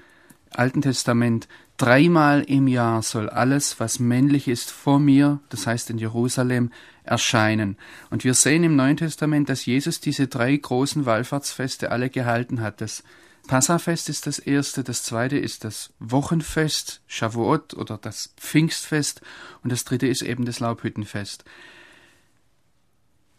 Alten 0.50 0.82
Testament, 0.82 1.48
dreimal 1.76 2.42
im 2.42 2.68
Jahr 2.68 3.02
soll 3.02 3.28
alles, 3.28 3.80
was 3.80 3.98
männlich 3.98 4.48
ist, 4.48 4.70
vor 4.70 4.98
mir, 4.98 5.40
das 5.48 5.66
heißt 5.66 5.90
in 5.90 5.98
Jerusalem, 5.98 6.70
erscheinen. 7.04 7.76
Und 8.10 8.24
wir 8.24 8.34
sehen 8.34 8.64
im 8.64 8.76
Neuen 8.76 8.96
Testament, 8.96 9.48
dass 9.48 9.66
Jesus 9.66 10.00
diese 10.00 10.26
drei 10.26 10.56
großen 10.56 11.06
Wallfahrtsfeste 11.06 11.90
alle 11.90 12.10
gehalten 12.10 12.60
hat. 12.60 12.80
Das 12.80 13.04
Passafest 13.46 14.08
ist 14.08 14.26
das 14.26 14.38
erste, 14.38 14.82
das 14.82 15.02
zweite 15.02 15.36
ist 15.36 15.64
das 15.64 15.92
Wochenfest, 15.98 17.02
Shavuot 17.06 17.74
oder 17.74 17.98
das 17.98 18.32
Pfingstfest 18.38 19.20
und 19.62 19.70
das 19.70 19.84
dritte 19.84 20.06
ist 20.06 20.22
eben 20.22 20.46
das 20.46 20.60
Laubhüttenfest. 20.60 21.44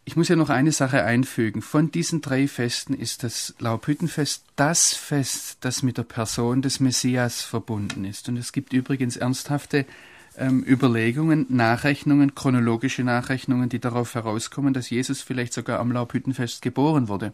Ich 0.07 0.15
muss 0.15 0.27
ja 0.27 0.35
noch 0.35 0.49
eine 0.49 0.71
Sache 0.71 1.03
einfügen. 1.03 1.63
Von 1.63 1.89
diesen 1.89 2.21
drei 2.21 2.47
Festen 2.47 2.93
ist 2.93 3.23
das 3.23 3.55
Laubhüttenfest 3.57 4.45
das 4.55 4.93
Fest, 4.93 5.57
das 5.61 5.81
mit 5.81 5.97
der 5.97 6.03
Person 6.03 6.61
des 6.61 6.79
Messias 6.79 7.41
verbunden 7.41 8.05
ist. 8.05 8.29
Und 8.29 8.37
es 8.37 8.51
gibt 8.51 8.71
übrigens 8.71 9.17
ernsthafte 9.17 9.87
ähm, 10.37 10.63
Überlegungen, 10.67 11.45
Nachrechnungen, 11.49 12.35
chronologische 12.35 13.03
Nachrechnungen, 13.03 13.69
die 13.69 13.79
darauf 13.79 14.15
herauskommen, 14.15 14.73
dass 14.73 14.89
Jesus 14.89 15.21
vielleicht 15.21 15.53
sogar 15.53 15.79
am 15.79 15.91
Laubhüttenfest 15.91 16.61
geboren 16.61 17.07
wurde. 17.07 17.33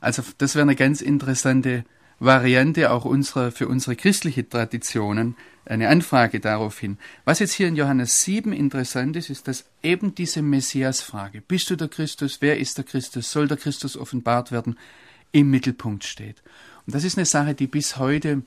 Also 0.00 0.22
das 0.38 0.54
wäre 0.54 0.62
eine 0.62 0.76
ganz 0.76 1.00
interessante 1.00 1.84
Variante 2.18 2.90
auch 2.92 3.04
unserer, 3.04 3.50
für 3.50 3.66
unsere 3.66 3.96
christliche 3.96 4.48
Traditionen, 4.48 5.36
eine 5.64 5.88
Anfrage 5.88 6.40
darauf 6.40 6.78
hin. 6.78 6.98
Was 7.24 7.38
jetzt 7.38 7.52
hier 7.52 7.68
in 7.68 7.76
Johannes 7.76 8.22
7 8.22 8.52
interessant 8.52 9.16
ist, 9.16 9.30
ist, 9.30 9.48
dass 9.48 9.64
eben 9.82 10.14
diese 10.14 10.42
Messias-Frage, 10.42 11.40
bist 11.40 11.70
du 11.70 11.76
der 11.76 11.88
Christus, 11.88 12.38
wer 12.40 12.58
ist 12.58 12.78
der 12.78 12.84
Christus, 12.84 13.30
soll 13.30 13.48
der 13.48 13.56
Christus 13.56 13.96
offenbart 13.96 14.52
werden, 14.52 14.78
im 15.32 15.50
Mittelpunkt 15.50 16.04
steht. 16.04 16.42
Und 16.86 16.94
das 16.94 17.04
ist 17.04 17.16
eine 17.16 17.26
Sache, 17.26 17.54
die 17.54 17.66
bis 17.66 17.96
heute 17.96 18.42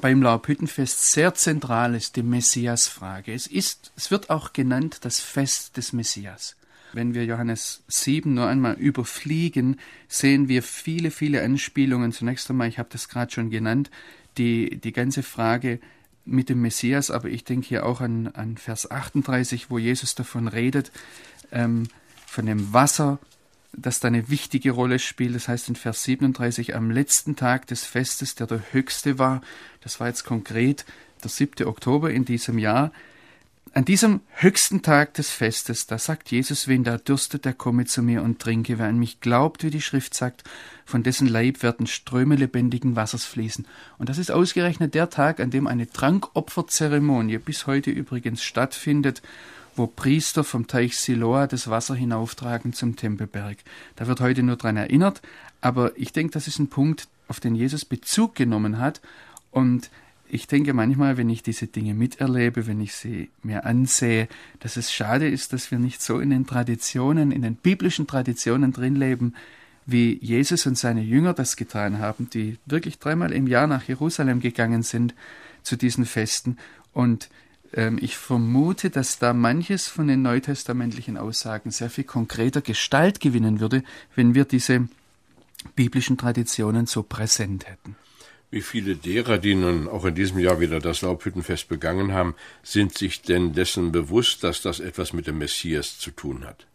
beim 0.00 0.22
Laubhüttenfest 0.22 1.12
sehr 1.12 1.34
zentral 1.34 1.94
ist, 1.94 2.16
die 2.16 2.22
Messias-Frage. 2.22 3.32
Es 3.32 3.46
ist, 3.46 3.92
es 3.96 4.10
wird 4.10 4.30
auch 4.30 4.52
genannt 4.52 4.98
das 5.02 5.20
Fest 5.20 5.76
des 5.76 5.92
Messias. 5.92 6.56
Wenn 6.92 7.14
wir 7.14 7.24
Johannes 7.24 7.82
7 7.88 8.34
nur 8.34 8.48
einmal 8.48 8.74
überfliegen, 8.74 9.78
sehen 10.08 10.48
wir 10.48 10.62
viele, 10.62 11.10
viele 11.10 11.42
Anspielungen. 11.42 12.12
Zunächst 12.12 12.50
einmal, 12.50 12.68
ich 12.68 12.78
habe 12.78 12.88
das 12.92 13.08
gerade 13.08 13.32
schon 13.32 13.50
genannt, 13.50 13.90
die, 14.36 14.78
die 14.78 14.92
ganze 14.92 15.22
Frage, 15.22 15.80
mit 16.24 16.48
dem 16.48 16.62
Messias, 16.62 17.10
aber 17.10 17.28
ich 17.28 17.44
denke 17.44 17.66
hier 17.66 17.86
auch 17.86 18.00
an, 18.00 18.28
an 18.28 18.56
Vers 18.56 18.90
38, 18.90 19.70
wo 19.70 19.78
Jesus 19.78 20.14
davon 20.14 20.48
redet, 20.48 20.92
ähm, 21.50 21.88
von 22.26 22.46
dem 22.46 22.72
Wasser, 22.72 23.18
das 23.72 24.00
da 24.00 24.08
eine 24.08 24.28
wichtige 24.28 24.72
Rolle 24.72 24.98
spielt. 24.98 25.34
Das 25.34 25.48
heißt 25.48 25.68
in 25.68 25.76
Vers 25.76 26.04
37, 26.04 26.74
am 26.74 26.90
letzten 26.90 27.36
Tag 27.36 27.66
des 27.66 27.84
Festes, 27.84 28.34
der 28.34 28.46
der 28.46 28.62
höchste 28.72 29.18
war, 29.18 29.40
das 29.80 30.00
war 30.00 30.08
jetzt 30.08 30.24
konkret 30.24 30.84
der 31.22 31.30
7. 31.30 31.66
Oktober 31.66 32.10
in 32.10 32.24
diesem 32.24 32.58
Jahr, 32.58 32.92
an 33.74 33.86
diesem 33.86 34.20
höchsten 34.28 34.82
Tag 34.82 35.14
des 35.14 35.30
Festes, 35.30 35.86
da 35.86 35.96
sagt 35.96 36.30
Jesus, 36.30 36.68
wen 36.68 36.84
da 36.84 36.98
dürstet, 36.98 37.46
der 37.46 37.54
komme 37.54 37.86
zu 37.86 38.02
mir 38.02 38.22
und 38.22 38.38
trinke. 38.38 38.78
Wer 38.78 38.86
an 38.86 38.98
mich 38.98 39.20
glaubt, 39.20 39.64
wie 39.64 39.70
die 39.70 39.80
Schrift 39.80 40.12
sagt, 40.12 40.44
von 40.84 41.02
dessen 41.02 41.26
Leib 41.26 41.62
werden 41.62 41.86
Ströme 41.86 42.36
lebendigen 42.36 42.96
Wassers 42.96 43.24
fließen. 43.24 43.66
Und 43.96 44.10
das 44.10 44.18
ist 44.18 44.30
ausgerechnet 44.30 44.94
der 44.94 45.08
Tag, 45.08 45.40
an 45.40 45.50
dem 45.50 45.66
eine 45.66 45.90
Trankopferzeremonie 45.90 47.38
bis 47.38 47.66
heute 47.66 47.90
übrigens 47.90 48.42
stattfindet, 48.42 49.22
wo 49.76 49.86
Priester 49.86 50.44
vom 50.44 50.66
Teich 50.66 50.96
Siloa 50.96 51.46
das 51.46 51.68
Wasser 51.68 51.94
hinauftragen 51.94 52.72
zum 52.72 52.96
Tempelberg. 52.96 53.58
Da 53.96 54.06
wird 54.06 54.20
heute 54.20 54.42
nur 54.42 54.56
dran 54.56 54.76
erinnert, 54.76 55.22
aber 55.60 55.92
ich 55.96 56.12
denke, 56.12 56.32
das 56.32 56.48
ist 56.48 56.58
ein 56.58 56.68
Punkt, 56.68 57.08
auf 57.28 57.40
den 57.40 57.54
Jesus 57.54 57.84
Bezug 57.84 58.34
genommen 58.34 58.78
hat 58.78 59.00
und 59.50 59.90
ich 60.28 60.46
denke 60.46 60.72
manchmal, 60.72 61.18
wenn 61.18 61.28
ich 61.28 61.42
diese 61.42 61.66
Dinge 61.66 61.92
miterlebe, 61.92 62.66
wenn 62.66 62.80
ich 62.80 62.94
sie 62.94 63.30
mir 63.42 63.66
ansehe, 63.66 64.28
dass 64.60 64.78
es 64.78 64.90
schade 64.90 65.28
ist, 65.28 65.52
dass 65.52 65.70
wir 65.70 65.78
nicht 65.78 66.00
so 66.00 66.20
in 66.20 66.30
den 66.30 66.46
Traditionen, 66.46 67.32
in 67.32 67.42
den 67.42 67.54
biblischen 67.54 68.06
Traditionen 68.06 68.72
drin 68.72 68.96
leben, 68.96 69.34
wie 69.84 70.18
Jesus 70.22 70.64
und 70.64 70.78
seine 70.78 71.02
Jünger 71.02 71.34
das 71.34 71.56
getan 71.56 71.98
haben, 71.98 72.30
die 72.30 72.56
wirklich 72.64 72.98
dreimal 72.98 73.30
im 73.30 73.46
Jahr 73.46 73.66
nach 73.66 73.82
Jerusalem 73.84 74.40
gegangen 74.40 74.82
sind 74.82 75.14
zu 75.62 75.76
diesen 75.76 76.06
Festen. 76.06 76.56
Und 76.94 77.28
ich 78.00 78.16
vermute, 78.16 78.90
dass 78.90 79.18
da 79.18 79.32
manches 79.32 79.88
von 79.88 80.06
den 80.06 80.22
neutestamentlichen 80.22 81.16
Aussagen 81.16 81.70
sehr 81.70 81.88
viel 81.88 82.04
konkreter 82.04 82.60
Gestalt 82.60 83.20
gewinnen 83.20 83.60
würde, 83.60 83.82
wenn 84.14 84.34
wir 84.34 84.44
diese 84.44 84.88
biblischen 85.74 86.18
Traditionen 86.18 86.86
so 86.86 87.02
präsent 87.02 87.66
hätten. 87.66 87.96
Wie 88.50 88.60
viele 88.60 88.96
derer, 88.96 89.38
die 89.38 89.54
nun 89.54 89.88
auch 89.88 90.04
in 90.04 90.14
diesem 90.14 90.38
Jahr 90.38 90.60
wieder 90.60 90.78
das 90.78 91.00
Laubhüttenfest 91.00 91.68
begangen 91.68 92.12
haben, 92.12 92.34
sind 92.62 92.98
sich 92.98 93.22
denn 93.22 93.54
dessen 93.54 93.92
bewusst, 93.92 94.44
dass 94.44 94.60
das 94.60 94.78
etwas 94.78 95.14
mit 95.14 95.26
dem 95.26 95.38
Messias 95.38 95.98
zu 95.98 96.10
tun 96.10 96.44
hat? 96.44 96.66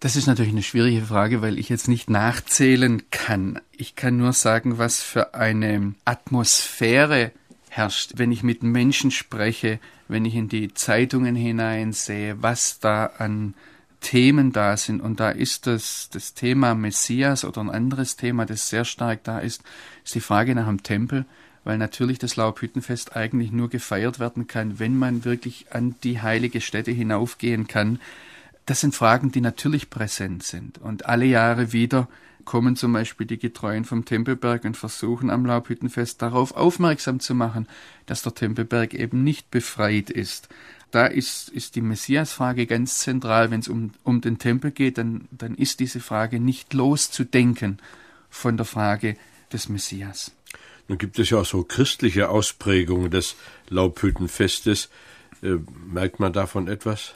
Das 0.00 0.16
ist 0.16 0.26
natürlich 0.26 0.52
eine 0.52 0.64
schwierige 0.64 1.02
Frage, 1.02 1.40
weil 1.40 1.58
ich 1.58 1.68
jetzt 1.68 1.86
nicht 1.86 2.10
nachzählen 2.10 3.02
kann. 3.10 3.60
Ich 3.70 3.94
kann 3.94 4.16
nur 4.16 4.32
sagen, 4.32 4.78
was 4.78 5.00
für 5.00 5.34
eine 5.34 5.94
Atmosphäre 6.04 7.30
herrscht, 7.68 8.14
wenn 8.16 8.32
ich 8.32 8.42
mit 8.42 8.64
Menschen 8.64 9.12
spreche, 9.12 9.78
wenn 10.08 10.24
ich 10.24 10.34
in 10.34 10.48
die 10.48 10.72
Zeitungen 10.74 11.36
hineinsehe, 11.36 12.42
was 12.42 12.80
da 12.80 13.06
an 13.18 13.54
Themen 14.00 14.52
da 14.52 14.76
sind. 14.76 15.00
Und 15.00 15.20
da 15.20 15.30
ist 15.30 15.66
das, 15.66 16.08
das 16.12 16.34
Thema 16.34 16.74
Messias 16.74 17.44
oder 17.44 17.60
ein 17.60 17.70
anderes 17.70 18.16
Thema, 18.16 18.46
das 18.46 18.68
sehr 18.68 18.84
stark 18.84 19.24
da 19.24 19.38
ist, 19.38 19.62
ist 20.04 20.14
die 20.14 20.20
Frage 20.20 20.54
nach 20.54 20.66
dem 20.66 20.82
Tempel, 20.82 21.24
weil 21.64 21.78
natürlich 21.78 22.18
das 22.18 22.36
Laubhüttenfest 22.36 23.16
eigentlich 23.16 23.52
nur 23.52 23.68
gefeiert 23.68 24.18
werden 24.18 24.46
kann, 24.46 24.78
wenn 24.78 24.96
man 24.96 25.24
wirklich 25.24 25.66
an 25.72 25.96
die 26.02 26.20
heilige 26.22 26.60
Stätte 26.60 26.92
hinaufgehen 26.92 27.66
kann. 27.66 28.00
Das 28.68 28.80
sind 28.80 28.94
Fragen, 28.94 29.32
die 29.32 29.40
natürlich 29.40 29.90
präsent 29.90 30.42
sind. 30.42 30.78
Und 30.78 31.06
alle 31.06 31.24
Jahre 31.24 31.72
wieder 31.72 32.08
kommen 32.44 32.76
zum 32.76 32.92
Beispiel 32.92 33.26
die 33.26 33.38
Getreuen 33.38 33.84
vom 33.84 34.04
Tempelberg 34.04 34.64
und 34.64 34.76
versuchen 34.76 35.30
am 35.30 35.44
Laubhüttenfest 35.44 36.22
darauf 36.22 36.52
aufmerksam 36.52 37.20
zu 37.20 37.34
machen, 37.34 37.66
dass 38.06 38.22
der 38.22 38.34
Tempelberg 38.34 38.94
eben 38.94 39.24
nicht 39.24 39.50
befreit 39.50 40.10
ist 40.10 40.48
da 40.90 41.06
ist, 41.06 41.48
ist 41.50 41.76
die 41.76 41.80
Messias-Frage 41.80 42.66
ganz 42.66 42.98
zentral. 42.98 43.50
Wenn 43.50 43.60
es 43.60 43.68
um, 43.68 43.92
um 44.04 44.20
den 44.20 44.38
Tempel 44.38 44.70
geht, 44.70 44.98
dann, 44.98 45.28
dann 45.30 45.54
ist 45.54 45.80
diese 45.80 46.00
Frage 46.00 46.40
nicht 46.40 46.72
loszudenken 46.74 47.78
von 48.30 48.56
der 48.56 48.66
Frage 48.66 49.16
des 49.52 49.68
Messias. 49.68 50.32
Nun 50.88 50.98
gibt 50.98 51.18
es 51.18 51.30
ja 51.30 51.38
auch 51.38 51.44
so 51.44 51.64
christliche 51.64 52.30
Ausprägungen 52.30 53.10
des 53.10 53.36
Laubhüttenfestes. 53.68 54.88
Äh, 55.42 55.58
merkt 55.86 56.20
man 56.20 56.32
davon 56.32 56.68
etwas? 56.68 57.14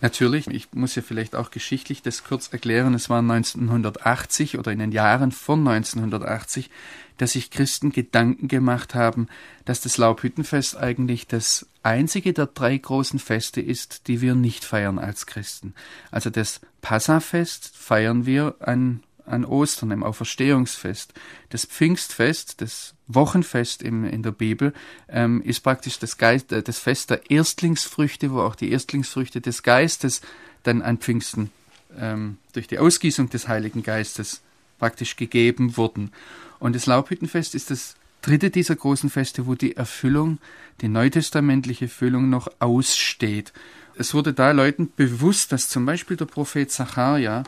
Natürlich. 0.00 0.46
Ich 0.48 0.72
muss 0.72 0.94
ja 0.94 1.02
vielleicht 1.02 1.34
auch 1.34 1.50
geschichtlich 1.50 2.02
das 2.02 2.24
kurz 2.24 2.48
erklären. 2.52 2.94
Es 2.94 3.08
war 3.08 3.20
1980 3.20 4.58
oder 4.58 4.72
in 4.72 4.78
den 4.78 4.92
Jahren 4.92 5.32
von 5.32 5.66
1980, 5.66 6.70
dass 7.18 7.32
sich 7.32 7.50
Christen 7.50 7.92
Gedanken 7.92 8.48
gemacht 8.48 8.94
haben, 8.94 9.28
dass 9.64 9.80
das 9.80 9.98
Laubhüttenfest 9.98 10.76
eigentlich 10.76 11.26
das 11.26 11.66
einzige 11.82 12.32
der 12.32 12.46
drei 12.46 12.76
großen 12.76 13.18
Feste 13.18 13.60
ist, 13.60 14.08
die 14.08 14.20
wir 14.20 14.34
nicht 14.34 14.64
feiern 14.64 14.98
als 14.98 15.26
Christen. 15.26 15.74
Also 16.10 16.30
das 16.30 16.60
Passafest 16.80 17.76
feiern 17.76 18.26
wir 18.26 18.56
an 18.60 19.02
an 19.30 19.44
Ostern, 19.44 19.90
im 19.90 20.02
Auferstehungsfest. 20.02 21.14
Das 21.48 21.64
Pfingstfest, 21.64 22.60
das 22.60 22.94
Wochenfest 23.06 23.82
im, 23.82 24.04
in 24.04 24.22
der 24.22 24.32
Bibel, 24.32 24.72
ähm, 25.08 25.42
ist 25.42 25.60
praktisch 25.60 25.98
das, 25.98 26.18
Geist, 26.18 26.52
äh, 26.52 26.62
das 26.62 26.78
Fest 26.78 27.10
der 27.10 27.30
Erstlingsfrüchte, 27.30 28.32
wo 28.32 28.40
auch 28.40 28.54
die 28.54 28.70
Erstlingsfrüchte 28.70 29.40
des 29.40 29.62
Geistes 29.62 30.20
dann 30.62 30.82
an 30.82 30.98
Pfingsten 30.98 31.50
ähm, 31.98 32.38
durch 32.52 32.66
die 32.66 32.78
Ausgießung 32.78 33.30
des 33.30 33.48
Heiligen 33.48 33.82
Geistes 33.82 34.42
praktisch 34.78 35.16
gegeben 35.16 35.76
wurden. 35.76 36.12
Und 36.58 36.74
das 36.76 36.86
Laubhüttenfest 36.86 37.54
ist 37.54 37.70
das 37.70 37.96
dritte 38.22 38.50
dieser 38.50 38.76
großen 38.76 39.10
Feste, 39.10 39.46
wo 39.46 39.54
die 39.54 39.76
Erfüllung, 39.76 40.38
die 40.80 40.88
neutestamentliche 40.88 41.86
Erfüllung 41.86 42.28
noch 42.28 42.48
aussteht. 42.58 43.52
Es 43.96 44.14
wurde 44.14 44.32
da 44.32 44.52
Leuten 44.52 44.92
bewusst, 44.94 45.52
dass 45.52 45.68
zum 45.68 45.86
Beispiel 45.86 46.16
der 46.16 46.26
Prophet 46.26 46.70
Zacharia 46.70 47.44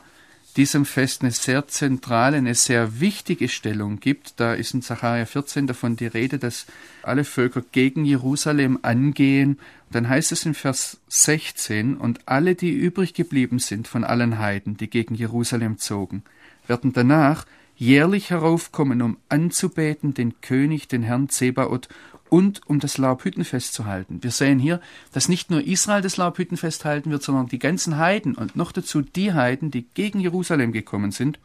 diesem 0.57 0.85
Fest 0.85 1.23
eine 1.23 1.31
sehr 1.31 1.67
zentrale, 1.69 2.37
eine 2.37 2.55
sehr 2.55 3.01
wichtige 3.01 3.49
Stellung 3.49 4.01
gibt. 4.01 4.35
Da 4.39 4.55
ist 4.55 4.75
in 4.75 4.83
Zachariah 4.83 5.27
14 5.27 5.67
davon 5.67 5.97
die 5.97 6.07
Rede, 6.07 6.39
dass 6.39 6.67
alle 7.03 7.25
Völker 7.25 7.63
gegen 7.73 8.05
Jerusalem 8.05 8.79
angehen. 8.83 9.59
Dann 9.91 10.09
heißt 10.09 10.33
es 10.33 10.45
in 10.47 10.55
Vers 10.55 11.01
16, 11.09 11.97
und 11.97 12.21
alle, 12.27 12.55
die 12.55 12.71
übrig 12.71 13.15
geblieben 13.15 13.59
sind 13.59 13.89
von 13.89 14.05
allen 14.05 14.39
Heiden, 14.39 14.77
die 14.77 14.89
gegen 14.89 15.15
Jerusalem 15.15 15.79
zogen, 15.79 16.23
werden 16.67 16.93
danach 16.93 17.47
jährlich 17.77 18.31
heraufkommen, 18.31 19.03
um 19.03 19.17
anzubeten 19.29 20.15
den 20.15 20.41
König, 20.41 20.89
den 20.89 21.03
Herrn 21.03 21.29
Zebaoth 21.29 21.89
und 22.33 22.63
um 22.67 22.81
das 22.81 22.97
Laubhüttenfest 22.97 23.75
zu 23.75 23.85
halten. 23.85 24.23
Wir 24.23 24.31
sehen 24.31 24.59
hier, 24.59 24.81
dass 25.13 25.29
nicht 25.29 25.51
nur 25.51 25.63
Israel 25.67 26.01
das 26.01 26.17
Laubhüttenfest 26.17 26.87
halten 26.87 27.11
wird, 27.11 27.23
sondern 27.23 27.49
die 27.49 27.59
ganzen 27.59 27.99
Heiden 27.99 28.35
und 28.35 28.57
noch 28.57 28.73
dazu 28.73 29.03
die 29.03 29.35
Heiden, 29.35 29.71
die 29.71 29.85
gegen 29.93 30.19
Jerusalem 30.19 30.73
gekommen 30.73 31.11
sind. 31.11 31.39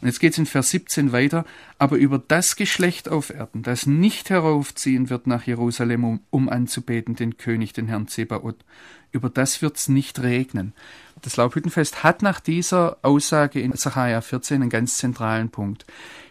Und 0.00 0.08
jetzt 0.08 0.18
geht 0.18 0.32
es 0.32 0.38
in 0.38 0.46
Vers 0.46 0.70
17 0.70 1.12
weiter, 1.12 1.44
aber 1.76 1.98
über 1.98 2.18
das 2.18 2.56
Geschlecht 2.56 3.10
auf 3.10 3.28
Erden, 3.28 3.62
das 3.62 3.84
nicht 3.84 4.30
heraufziehen 4.30 5.10
wird 5.10 5.26
nach 5.26 5.46
Jerusalem, 5.46 6.04
um, 6.04 6.20
um 6.30 6.48
anzubeten 6.48 7.14
den 7.14 7.36
König, 7.36 7.74
den 7.74 7.86
Herrn 7.86 8.08
Zebaoth, 8.08 8.64
über 9.12 9.28
das 9.28 9.60
wird 9.60 9.76
es 9.76 9.90
nicht 9.90 10.22
regnen. 10.22 10.72
Das 11.20 11.36
Laubhüttenfest 11.36 12.04
hat 12.04 12.22
nach 12.22 12.40
dieser 12.40 12.96
Aussage 13.02 13.60
in 13.60 13.74
Zachariah 13.74 14.22
14 14.22 14.62
einen 14.62 14.70
ganz 14.70 14.96
zentralen 14.96 15.50
Punkt. 15.50 15.84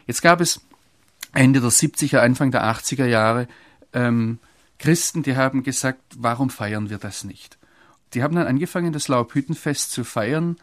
Jetzt 0.07 0.23
gab 0.23 0.41
es 0.41 0.61
Ende 1.33 1.61
der 1.61 1.69
70er, 1.69 2.17
Anfang 2.17 2.49
der 2.49 2.63
80er 2.63 3.05
Jahre 3.05 3.47
ähm, 3.95 4.37
Christen, 4.77 5.23
die 5.23 5.35
haben 5.35 5.63
gesagt, 5.63 6.01
warum 6.17 6.51
feiern 6.51 6.89
wir 6.89 6.99
das 6.99 7.23
nicht? 7.23 7.57
Die 8.13 8.21
haben 8.21 8.35
dann 8.35 8.47
angefangen, 8.47 8.93
das 8.93 9.07
Laubhüttenfest 9.07 9.91
zu 9.91 10.03
feiern, 10.03 10.57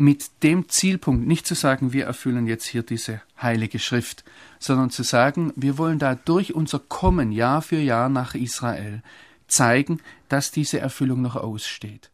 mit 0.00 0.44
dem 0.44 0.68
Zielpunkt, 0.68 1.26
nicht 1.26 1.44
zu 1.44 1.54
sagen, 1.54 1.92
wir 1.92 2.06
erfüllen 2.06 2.46
jetzt 2.46 2.66
hier 2.66 2.84
diese 2.84 3.20
heilige 3.42 3.80
Schrift, 3.80 4.24
sondern 4.60 4.90
zu 4.90 5.02
sagen, 5.02 5.52
wir 5.56 5.76
wollen 5.76 5.98
da 5.98 6.14
durch 6.14 6.54
unser 6.54 6.78
Kommen 6.78 7.32
Jahr 7.32 7.62
für 7.62 7.80
Jahr 7.80 8.08
nach 8.08 8.36
Israel 8.36 9.02
zeigen, 9.48 10.00
dass 10.28 10.52
diese 10.52 10.78
Erfüllung 10.78 11.20
noch 11.20 11.34
aussteht. 11.34 12.10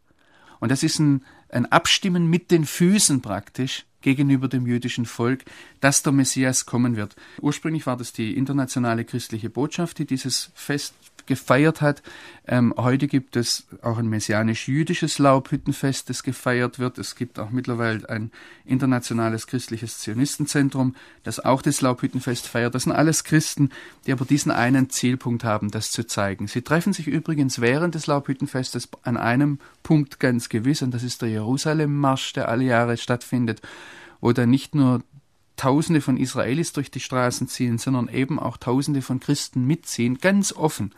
Und 0.61 0.71
das 0.71 0.83
ist 0.83 0.99
ein, 0.99 1.25
ein 1.51 1.71
Abstimmen 1.71 2.27
mit 2.27 2.51
den 2.51 2.65
Füßen 2.65 3.21
praktisch 3.21 3.85
gegenüber 4.05 4.49
dem 4.49 4.67
jüdischen 4.67 5.07
Volk, 5.07 5.45
dass 5.81 6.03
der 6.03 6.13
Messias 6.13 6.67
kommen 6.67 6.95
wird. 6.95 7.17
Ursprünglich 7.41 7.87
war 7.87 7.97
das 7.97 8.13
die 8.13 8.37
internationale 8.37 9.05
christliche 9.05 9.51
Botschaft, 9.51 9.99
die 9.99 10.05
dieses 10.05 10.53
Fest 10.55 10.95
gefeiert 11.27 11.81
hat. 11.81 12.03
Ähm, 12.47 12.75
heute 12.77 13.07
gibt 13.09 13.37
es 13.37 13.67
auch 13.81 13.97
ein 13.97 14.09
messianisch-jüdisches 14.09 15.19
Laubhüttenfest, 15.19 16.11
das 16.11 16.23
gefeiert 16.23 16.79
wird. 16.79 16.99
Es 16.99 17.17
gibt 17.17 17.39
auch 17.39 17.49
mittlerweile 17.49 18.07
ein 18.11 18.31
internationales 18.67 19.47
christliches 19.47 20.01
Zionistenzentrum, 20.01 20.95
das 21.23 21.41
auch 21.41 21.63
das 21.63 21.81
Laubhüttenfest 21.81 22.47
feiert. 22.47 22.75
Das 22.75 22.83
sind 22.83 22.93
alles 22.93 23.25
Christen, 23.25 23.71
die 24.07 24.13
aber 24.13 24.27
diesen 24.27 24.53
einen 24.53 24.91
Zielpunkt 24.91 25.45
haben, 25.45 25.71
das 25.71 25.91
zu 25.91 26.07
zeigen. 26.07 26.47
Sie 26.47 26.61
treffen 26.61 26.93
sich 26.93 27.07
übrigens 27.07 27.59
während 27.59 27.95
des 27.95 28.07
Laubhüttenfestes 28.07 28.91
an 29.03 29.17
einem 29.17 29.59
Punkt 29.83 30.21
ganz 30.21 30.51
gewiss, 30.51 30.83
und 30.83 30.93
das 30.93 31.03
ist 31.03 31.23
der 31.23 31.31
Jerusalem-Marsch, 31.31 32.35
der 32.35 32.51
alle 32.51 32.65
Jahre 32.65 32.99
stattfindet, 32.99 33.63
wo 34.25 34.33
dann 34.33 34.49
nicht 34.49 34.75
nur 34.75 35.03
Tausende 35.57 36.01
von 36.01 36.17
Israelis 36.17 36.73
durch 36.73 36.91
die 36.91 36.99
Straßen 36.99 37.47
ziehen, 37.47 37.77
sondern 37.77 38.09
eben 38.09 38.39
auch 38.39 38.57
Tausende 38.57 39.03
von 39.03 39.21
Christen 39.21 39.67
mitziehen, 39.67 40.17
ganz 40.17 40.55
offen. 40.55 40.95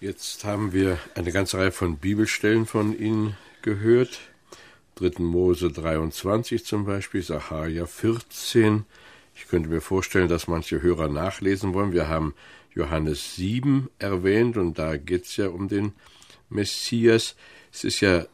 Jetzt 0.00 0.42
haben 0.44 0.72
wir 0.72 0.98
eine 1.14 1.30
ganze 1.30 1.58
Reihe 1.58 1.72
von 1.72 1.98
Bibelstellen 1.98 2.64
von 2.64 2.98
Ihnen 2.98 3.36
gehört. 3.60 4.18
3. 4.94 5.22
Mose 5.22 5.70
23 5.70 6.64
zum 6.64 6.86
Beispiel, 6.86 7.22
Sacharja 7.22 7.84
14. 7.84 8.86
Ich 9.34 9.48
könnte 9.48 9.68
mir 9.68 9.82
vorstellen, 9.82 10.28
dass 10.28 10.48
manche 10.48 10.80
Hörer 10.80 11.08
nachlesen 11.08 11.74
wollen. 11.74 11.92
Wir 11.92 12.08
haben 12.08 12.32
Johannes 12.74 13.36
7 13.36 13.90
erwähnt 13.98 14.56
und 14.56 14.78
da 14.78 14.96
geht 14.96 15.26
es 15.26 15.36
ja 15.36 15.48
um 15.48 15.68
den 15.68 15.92
Messias. 16.48 17.36
Es 17.70 17.84
ist 17.84 18.00
ja 18.00 18.24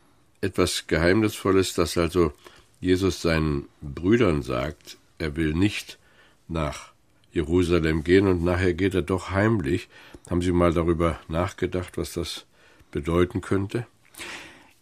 etwas 0.41 0.87
Geheimnisvolles, 0.87 1.75
dass 1.75 1.99
also 1.99 2.33
Jesus 2.81 3.23
seinen 3.23 3.67
Brüdern 3.81 4.43
sagt, 4.43 4.99
er 5.19 5.37
will 5.37 5.55
nicht 5.55 5.99
nach 6.47 6.93
Jerusalem 7.33 8.05
gehen 8.05 8.27
und 8.27 8.43
nachher 8.43 8.75
geht 8.75 8.95
er 8.95 9.03
doch 9.03 9.31
heimlich. 9.31 9.89
Haben 10.31 10.43
Sie 10.43 10.53
mal 10.53 10.73
darüber 10.73 11.19
nachgedacht, 11.29 11.99
was 11.99 12.13
das 12.13 12.47
bedeuten 12.91 13.41
könnte? 13.41 13.87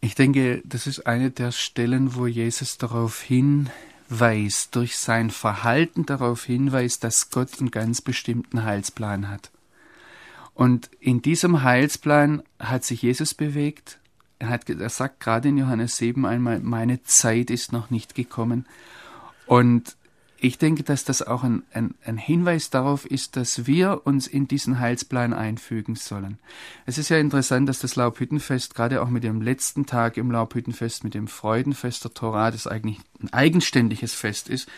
Ich 0.01 0.15
denke, 0.15 0.63
das 0.65 0.87
ist 0.87 1.07
eine 1.07 1.31
der 1.31 1.53
Stellen, 1.53 2.15
wo 2.15 2.27
Jesus 2.27 2.79
darauf 2.79 3.23
hinweist, 3.23 4.77
durch 4.77 4.97
sein 4.97 5.31
Verhalten 5.31 6.07
darauf 6.07 6.45
hinweist, 6.45 7.03
dass 7.03 7.31
Gott 7.31 7.59
einen 7.59 7.71
ganz 7.71 8.03
bestimmten 8.03 8.63
Heilsplan 8.63 9.29
hat. 9.29 9.51
Und 10.55 10.91
in 11.01 11.23
diesem 11.23 11.63
Heilsplan 11.63 12.43
hat 12.59 12.85
sich 12.85 13.03
Jesus 13.03 13.35
bewegt. 13.35 13.99
Er, 14.39 14.49
hat, 14.49 14.69
er 14.69 14.89
sagt 14.89 15.21
gerade 15.21 15.49
in 15.49 15.59
Johannes 15.59 15.97
7 15.97 16.27
einmal, 16.27 16.61
meine 16.61 17.03
Zeit 17.03 17.51
ist 17.51 17.73
noch 17.73 17.91
nicht 17.91 18.15
gekommen. 18.15 18.67
Und 19.47 19.97
ich 20.39 20.59
denke, 20.59 20.83
dass 20.83 21.05
das 21.05 21.23
auch 21.23 21.45
ein, 21.45 21.63
ein, 21.73 21.95
ein, 22.05 22.19
Hinweis 22.19 22.69
darauf 22.69 23.07
ist, 23.07 23.37
dass 23.37 23.67
wir 23.67 24.03
uns 24.05 24.27
in 24.27 24.47
diesen 24.47 24.79
Heilsplan 24.79 25.33
einfügen 25.33 25.95
sollen. 25.95 26.39
Es 26.85 26.99
ist 26.99 27.09
ja 27.09 27.17
interessant, 27.17 27.69
dass 27.69 27.79
das 27.79 27.97
Laubhüttenfest, 27.97 28.75
gerade 28.75 29.01
auch 29.01 29.09
mit 29.09 29.25
dem 29.25 29.41
letzten 29.41 29.87
Tag 29.87 30.19
im 30.19 30.31
Laubhüttenfest, 30.31 31.05
mit 31.05 31.15
dem 31.15 31.27
Freudenfest 31.27 32.05
der 32.05 32.13
Torah, 32.13 32.51
das 32.51 32.67
eigentlich 32.67 32.99
ein 33.23 33.33
eigenständiges 33.33 34.15
Fest 34.15 34.51
ist, 34.51 34.69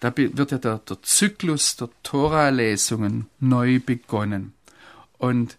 da 0.00 0.16
wird 0.16 0.52
ja 0.52 0.58
der, 0.58 0.78
der 0.78 1.02
Zyklus 1.02 1.76
der 1.76 1.88
Torah-Lesungen 2.02 3.26
neu 3.40 3.80
begonnen. 3.80 4.52
Und 5.16 5.56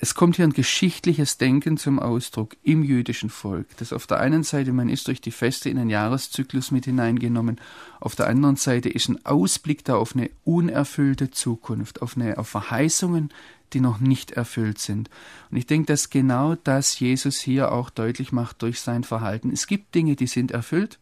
es 0.00 0.14
kommt 0.14 0.36
hier 0.36 0.44
ein 0.44 0.52
geschichtliches 0.52 1.38
Denken 1.38 1.76
zum 1.76 1.98
Ausdruck 1.98 2.56
im 2.62 2.84
jüdischen 2.84 3.30
Volk, 3.30 3.66
das 3.78 3.92
auf 3.92 4.06
der 4.06 4.20
einen 4.20 4.44
Seite, 4.44 4.72
man 4.72 4.88
ist 4.88 5.08
durch 5.08 5.20
die 5.20 5.32
Feste 5.32 5.70
in 5.70 5.78
einen 5.78 5.90
Jahreszyklus 5.90 6.70
mit 6.70 6.84
hineingenommen, 6.84 7.60
auf 8.00 8.14
der 8.14 8.28
anderen 8.28 8.54
Seite 8.54 8.88
ist 8.88 9.08
ein 9.08 9.24
Ausblick 9.26 9.84
da 9.84 9.96
auf 9.96 10.14
eine 10.14 10.30
unerfüllte 10.44 11.32
Zukunft, 11.32 12.00
auf, 12.00 12.16
eine, 12.16 12.38
auf 12.38 12.48
Verheißungen, 12.48 13.30
die 13.72 13.80
noch 13.80 13.98
nicht 13.98 14.30
erfüllt 14.30 14.78
sind. 14.78 15.10
Und 15.50 15.56
ich 15.56 15.66
denke, 15.66 15.86
dass 15.86 16.10
genau 16.10 16.54
das 16.54 17.00
Jesus 17.00 17.38
hier 17.40 17.72
auch 17.72 17.90
deutlich 17.90 18.30
macht 18.30 18.62
durch 18.62 18.80
sein 18.80 19.02
Verhalten. 19.02 19.52
Es 19.52 19.66
gibt 19.66 19.94
Dinge, 19.96 20.14
die 20.14 20.28
sind 20.28 20.52
erfüllt, 20.52 21.00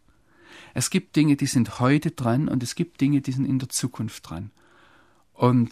es 0.72 0.88
gibt 0.88 1.16
Dinge, 1.16 1.36
die 1.36 1.46
sind 1.46 1.80
heute 1.80 2.12
dran 2.12 2.48
und 2.48 2.62
es 2.62 2.74
gibt 2.74 3.00
Dinge, 3.00 3.20
die 3.20 3.32
sind 3.32 3.44
in 3.44 3.58
der 3.58 3.68
Zukunft 3.68 4.28
dran. 4.30 4.50
Und 5.34 5.70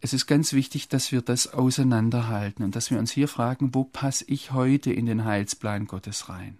es 0.00 0.12
ist 0.12 0.26
ganz 0.26 0.52
wichtig, 0.52 0.88
dass 0.88 1.10
wir 1.12 1.22
das 1.22 1.52
auseinanderhalten 1.52 2.64
und 2.64 2.76
dass 2.76 2.90
wir 2.90 2.98
uns 2.98 3.10
hier 3.10 3.28
fragen, 3.28 3.74
wo 3.74 3.84
passe 3.84 4.24
ich 4.28 4.52
heute 4.52 4.92
in 4.92 5.06
den 5.06 5.24
Heilsplan 5.24 5.86
Gottes 5.86 6.28
rein? 6.28 6.58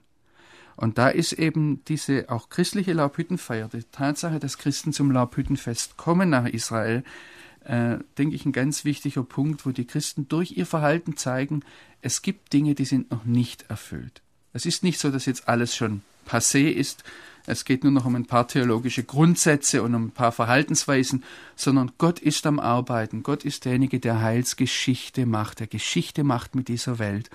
Und 0.76 0.98
da 0.98 1.08
ist 1.08 1.32
eben 1.32 1.84
diese 1.86 2.30
auch 2.30 2.50
christliche 2.50 2.92
Laubhüttenfeier, 2.92 3.68
die 3.68 3.82
Tatsache, 3.82 4.38
dass 4.38 4.58
Christen 4.58 4.92
zum 4.92 5.10
Laubhüttenfest 5.10 5.96
kommen 5.96 6.30
nach 6.30 6.46
Israel, 6.46 7.02
äh, 7.64 7.98
denke 8.16 8.36
ich, 8.36 8.46
ein 8.46 8.52
ganz 8.52 8.84
wichtiger 8.84 9.24
Punkt, 9.24 9.66
wo 9.66 9.70
die 9.70 9.86
Christen 9.86 10.28
durch 10.28 10.56
ihr 10.56 10.66
Verhalten 10.66 11.16
zeigen, 11.16 11.64
es 12.00 12.22
gibt 12.22 12.52
Dinge, 12.52 12.74
die 12.74 12.84
sind 12.84 13.10
noch 13.10 13.24
nicht 13.24 13.62
erfüllt. 13.68 14.22
Es 14.52 14.66
ist 14.66 14.84
nicht 14.84 15.00
so, 15.00 15.10
dass 15.10 15.26
jetzt 15.26 15.48
alles 15.48 15.74
schon 15.74 16.02
passé 16.28 16.70
ist, 16.70 17.04
es 17.48 17.64
geht 17.64 17.82
nur 17.82 17.92
noch 17.92 18.04
um 18.04 18.14
ein 18.14 18.26
paar 18.26 18.46
theologische 18.46 19.04
Grundsätze 19.04 19.82
und 19.82 19.94
um 19.94 20.08
ein 20.08 20.10
paar 20.10 20.32
Verhaltensweisen, 20.32 21.24
sondern 21.56 21.92
Gott 21.96 22.18
ist 22.18 22.46
am 22.46 22.60
Arbeiten. 22.60 23.22
Gott 23.22 23.42
ist 23.46 23.64
derjenige, 23.64 24.00
der 24.00 24.20
Heilsgeschichte 24.20 25.24
macht, 25.24 25.60
der 25.60 25.66
Geschichte 25.66 26.24
macht 26.24 26.54
mit 26.54 26.68
dieser 26.68 26.98
Welt. 26.98 27.30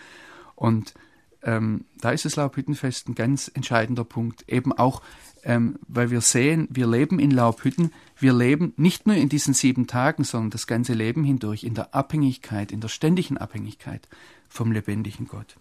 Und 0.56 0.94
ähm, 1.42 1.86
da 2.00 2.12
ist 2.12 2.26
das 2.26 2.36
Laubhüttenfest 2.36 3.10
ein 3.10 3.16
ganz 3.16 3.50
entscheidender 3.56 4.04
Punkt. 4.04 4.48
Eben 4.48 4.72
auch, 4.72 5.02
ähm, 5.44 5.80
weil 5.88 6.12
wir 6.12 6.22
sehen, 6.22 6.68
wir 6.70 6.86
leben 6.86 7.18
in 7.18 7.32
Laubhütten, 7.32 7.92
wir 8.16 8.34
leben 8.34 8.74
nicht 8.78 9.08
nur 9.08 9.16
in 9.16 9.30
diesen 9.30 9.56
sieben 9.56 9.88
Tagen, 9.88 10.24
sondern 10.24 10.52
das 10.52 10.68
ganze 10.68 10.94
Leben 10.94 11.24
hindurch 11.24 11.64
in 11.64 11.74
der 11.74 11.96
Abhängigkeit, 11.96 12.72
in 12.72 12.82
der 12.82 12.88
ständigen 12.88 13.40
Abhängigkeit 13.40 14.08
vom 14.48 14.72
lebendigen 14.72 15.28
Gott. 15.28 15.58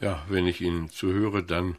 Ja, 0.00 0.22
wenn 0.28 0.46
ich 0.46 0.60
Ihnen 0.60 0.90
zuhöre, 0.90 1.42
dann 1.42 1.76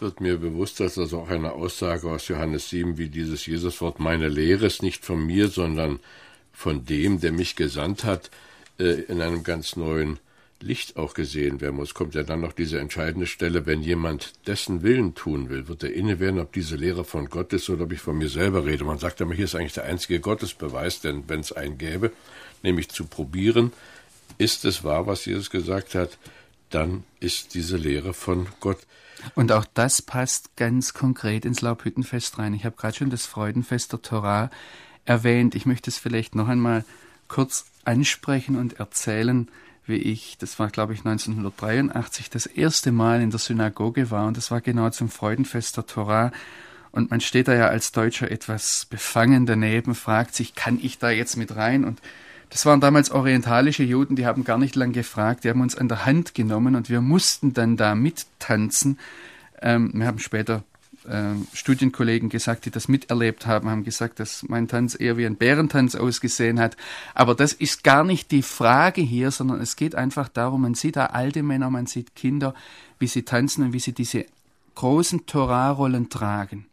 wird 0.00 0.20
mir 0.20 0.38
bewusst, 0.38 0.80
dass 0.80 0.94
das 0.94 1.14
auch 1.14 1.28
eine 1.28 1.52
Aussage 1.52 2.10
aus 2.10 2.28
Johannes 2.28 2.70
7, 2.70 2.98
wie 2.98 3.08
dieses 3.08 3.46
Jesuswort, 3.46 4.00
meine 4.00 4.28
Lehre 4.28 4.66
ist 4.66 4.82
nicht 4.82 5.04
von 5.04 5.24
mir, 5.24 5.48
sondern 5.48 6.00
von 6.52 6.84
dem, 6.84 7.20
der 7.20 7.32
mich 7.32 7.56
gesandt 7.56 8.04
hat, 8.04 8.30
äh, 8.78 9.02
in 9.02 9.20
einem 9.20 9.42
ganz 9.42 9.76
neuen 9.76 10.18
Licht 10.60 10.96
auch 10.96 11.14
gesehen 11.14 11.60
werden 11.60 11.76
muss. 11.76 11.94
Kommt 11.94 12.14
ja 12.14 12.24
dann 12.24 12.40
noch 12.40 12.52
diese 12.52 12.80
entscheidende 12.80 13.26
Stelle, 13.26 13.66
wenn 13.66 13.82
jemand 13.82 14.32
dessen 14.46 14.82
Willen 14.82 15.14
tun 15.14 15.50
will, 15.50 15.68
wird 15.68 15.84
er 15.84 15.92
inne 15.92 16.18
werden, 16.18 16.40
ob 16.40 16.52
diese 16.52 16.76
Lehre 16.76 17.04
von 17.04 17.28
Gott 17.28 17.52
ist 17.52 17.70
oder 17.70 17.84
ob 17.84 17.92
ich 17.92 18.00
von 18.00 18.18
mir 18.18 18.28
selber 18.28 18.64
rede. 18.64 18.84
Man 18.84 18.98
sagt 18.98 19.22
aber, 19.22 19.34
hier 19.34 19.44
ist 19.44 19.54
eigentlich 19.54 19.74
der 19.74 19.84
einzige 19.84 20.20
Gottesbeweis, 20.20 21.00
denn 21.00 21.24
wenn 21.28 21.40
es 21.40 21.52
einen 21.52 21.78
gäbe, 21.78 22.10
nämlich 22.62 22.88
zu 22.88 23.06
probieren, 23.06 23.72
ist 24.36 24.64
es 24.64 24.82
wahr, 24.84 25.06
was 25.06 25.24
Jesus 25.24 25.50
gesagt 25.50 25.94
hat, 25.94 26.18
dann 26.70 27.04
ist 27.20 27.54
diese 27.54 27.76
Lehre 27.76 28.12
von 28.12 28.46
Gott. 28.60 28.78
Und 29.34 29.52
auch 29.52 29.64
das 29.74 30.02
passt 30.02 30.56
ganz 30.56 30.94
konkret 30.94 31.44
ins 31.44 31.60
Laubhüttenfest 31.60 32.38
rein. 32.38 32.54
Ich 32.54 32.64
habe 32.64 32.76
gerade 32.76 32.96
schon 32.96 33.10
das 33.10 33.26
Freudenfest 33.26 33.92
der 33.92 34.02
Torah 34.02 34.50
erwähnt. 35.04 35.54
Ich 35.54 35.66
möchte 35.66 35.90
es 35.90 35.98
vielleicht 35.98 36.34
noch 36.34 36.48
einmal 36.48 36.84
kurz 37.28 37.66
ansprechen 37.84 38.56
und 38.56 38.74
erzählen, 38.74 39.48
wie 39.86 39.96
ich, 39.96 40.36
das 40.38 40.58
war 40.58 40.68
glaube 40.68 40.92
ich 40.92 41.00
1983, 41.00 42.30
das 42.30 42.46
erste 42.46 42.92
Mal 42.92 43.22
in 43.22 43.30
der 43.30 43.38
Synagoge 43.38 44.10
war 44.10 44.26
und 44.26 44.36
das 44.36 44.50
war 44.50 44.60
genau 44.60 44.90
zum 44.90 45.08
Freudenfest 45.08 45.76
der 45.76 45.86
Torah. 45.86 46.32
Und 46.90 47.10
man 47.10 47.20
steht 47.20 47.48
da 47.48 47.54
ja 47.54 47.68
als 47.68 47.92
Deutscher 47.92 48.30
etwas 48.30 48.86
befangen 48.86 49.46
daneben, 49.46 49.94
fragt 49.94 50.34
sich, 50.34 50.54
kann 50.54 50.78
ich 50.80 50.98
da 50.98 51.10
jetzt 51.10 51.36
mit 51.36 51.54
rein? 51.56 51.84
Und 51.84 52.00
das 52.50 52.64
waren 52.66 52.80
damals 52.80 53.10
orientalische 53.10 53.82
Juden, 53.82 54.16
die 54.16 54.26
haben 54.26 54.44
gar 54.44 54.58
nicht 54.58 54.76
lang 54.76 54.92
gefragt, 54.92 55.44
die 55.44 55.50
haben 55.50 55.60
uns 55.60 55.76
an 55.76 55.88
der 55.88 56.06
Hand 56.06 56.34
genommen 56.34 56.74
und 56.74 56.88
wir 56.88 57.00
mussten 57.00 57.52
dann 57.52 57.76
da 57.76 57.94
mittanzen. 57.94 58.98
Ähm, 59.60 59.90
wir 59.94 60.06
haben 60.06 60.18
später 60.18 60.64
äh, 61.06 61.34
Studienkollegen 61.52 62.28
gesagt, 62.28 62.64
die 62.64 62.70
das 62.70 62.88
miterlebt 62.88 63.46
haben, 63.46 63.68
haben 63.68 63.84
gesagt, 63.84 64.20
dass 64.20 64.44
mein 64.48 64.68
Tanz 64.68 64.98
eher 64.98 65.16
wie 65.16 65.26
ein 65.26 65.36
Bärentanz 65.36 65.94
ausgesehen 65.94 66.60
hat. 66.60 66.76
Aber 67.14 67.34
das 67.34 67.52
ist 67.52 67.84
gar 67.84 68.04
nicht 68.04 68.30
die 68.30 68.42
Frage 68.42 69.00
hier, 69.00 69.30
sondern 69.30 69.60
es 69.60 69.76
geht 69.76 69.94
einfach 69.94 70.28
darum, 70.28 70.62
man 70.62 70.74
sieht 70.74 70.96
da 70.96 71.06
alte 71.06 71.42
Männer, 71.42 71.70
man 71.70 71.86
sieht 71.86 72.14
Kinder, 72.14 72.54
wie 72.98 73.06
sie 73.06 73.22
tanzen 73.22 73.64
und 73.64 73.72
wie 73.72 73.80
sie 73.80 73.92
diese 73.92 74.26
großen 74.74 75.26
Torarollen 75.26 76.08
tragen 76.08 76.66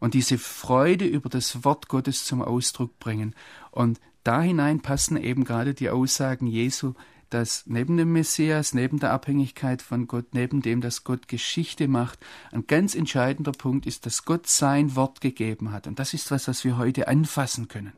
und 0.00 0.14
diese 0.14 0.38
Freude 0.38 1.06
über 1.06 1.28
das 1.28 1.64
Wort 1.64 1.88
Gottes 1.88 2.24
zum 2.24 2.42
Ausdruck 2.42 2.98
bringen. 2.98 3.34
Und 3.70 4.00
da 4.26 4.42
hinein 4.42 4.80
passen 4.80 5.16
eben 5.16 5.44
gerade 5.44 5.74
die 5.74 5.90
Aussagen 5.90 6.46
Jesu, 6.46 6.94
dass 7.30 7.64
neben 7.66 7.96
dem 7.96 8.12
Messias, 8.12 8.74
neben 8.74 8.98
der 8.98 9.12
Abhängigkeit 9.12 9.82
von 9.82 10.06
Gott, 10.06 10.26
neben 10.32 10.62
dem, 10.62 10.80
dass 10.80 11.04
Gott 11.04 11.28
Geschichte 11.28 11.88
macht, 11.88 12.18
ein 12.52 12.66
ganz 12.66 12.94
entscheidender 12.94 13.52
Punkt 13.52 13.86
ist, 13.86 14.06
dass 14.06 14.24
Gott 14.24 14.46
sein 14.46 14.94
Wort 14.94 15.20
gegeben 15.20 15.72
hat. 15.72 15.86
Und 15.86 15.98
das 15.98 16.14
ist 16.14 16.30
was, 16.30 16.48
was 16.48 16.64
wir 16.64 16.76
heute 16.76 17.08
anfassen 17.08 17.68
können. 17.68 17.92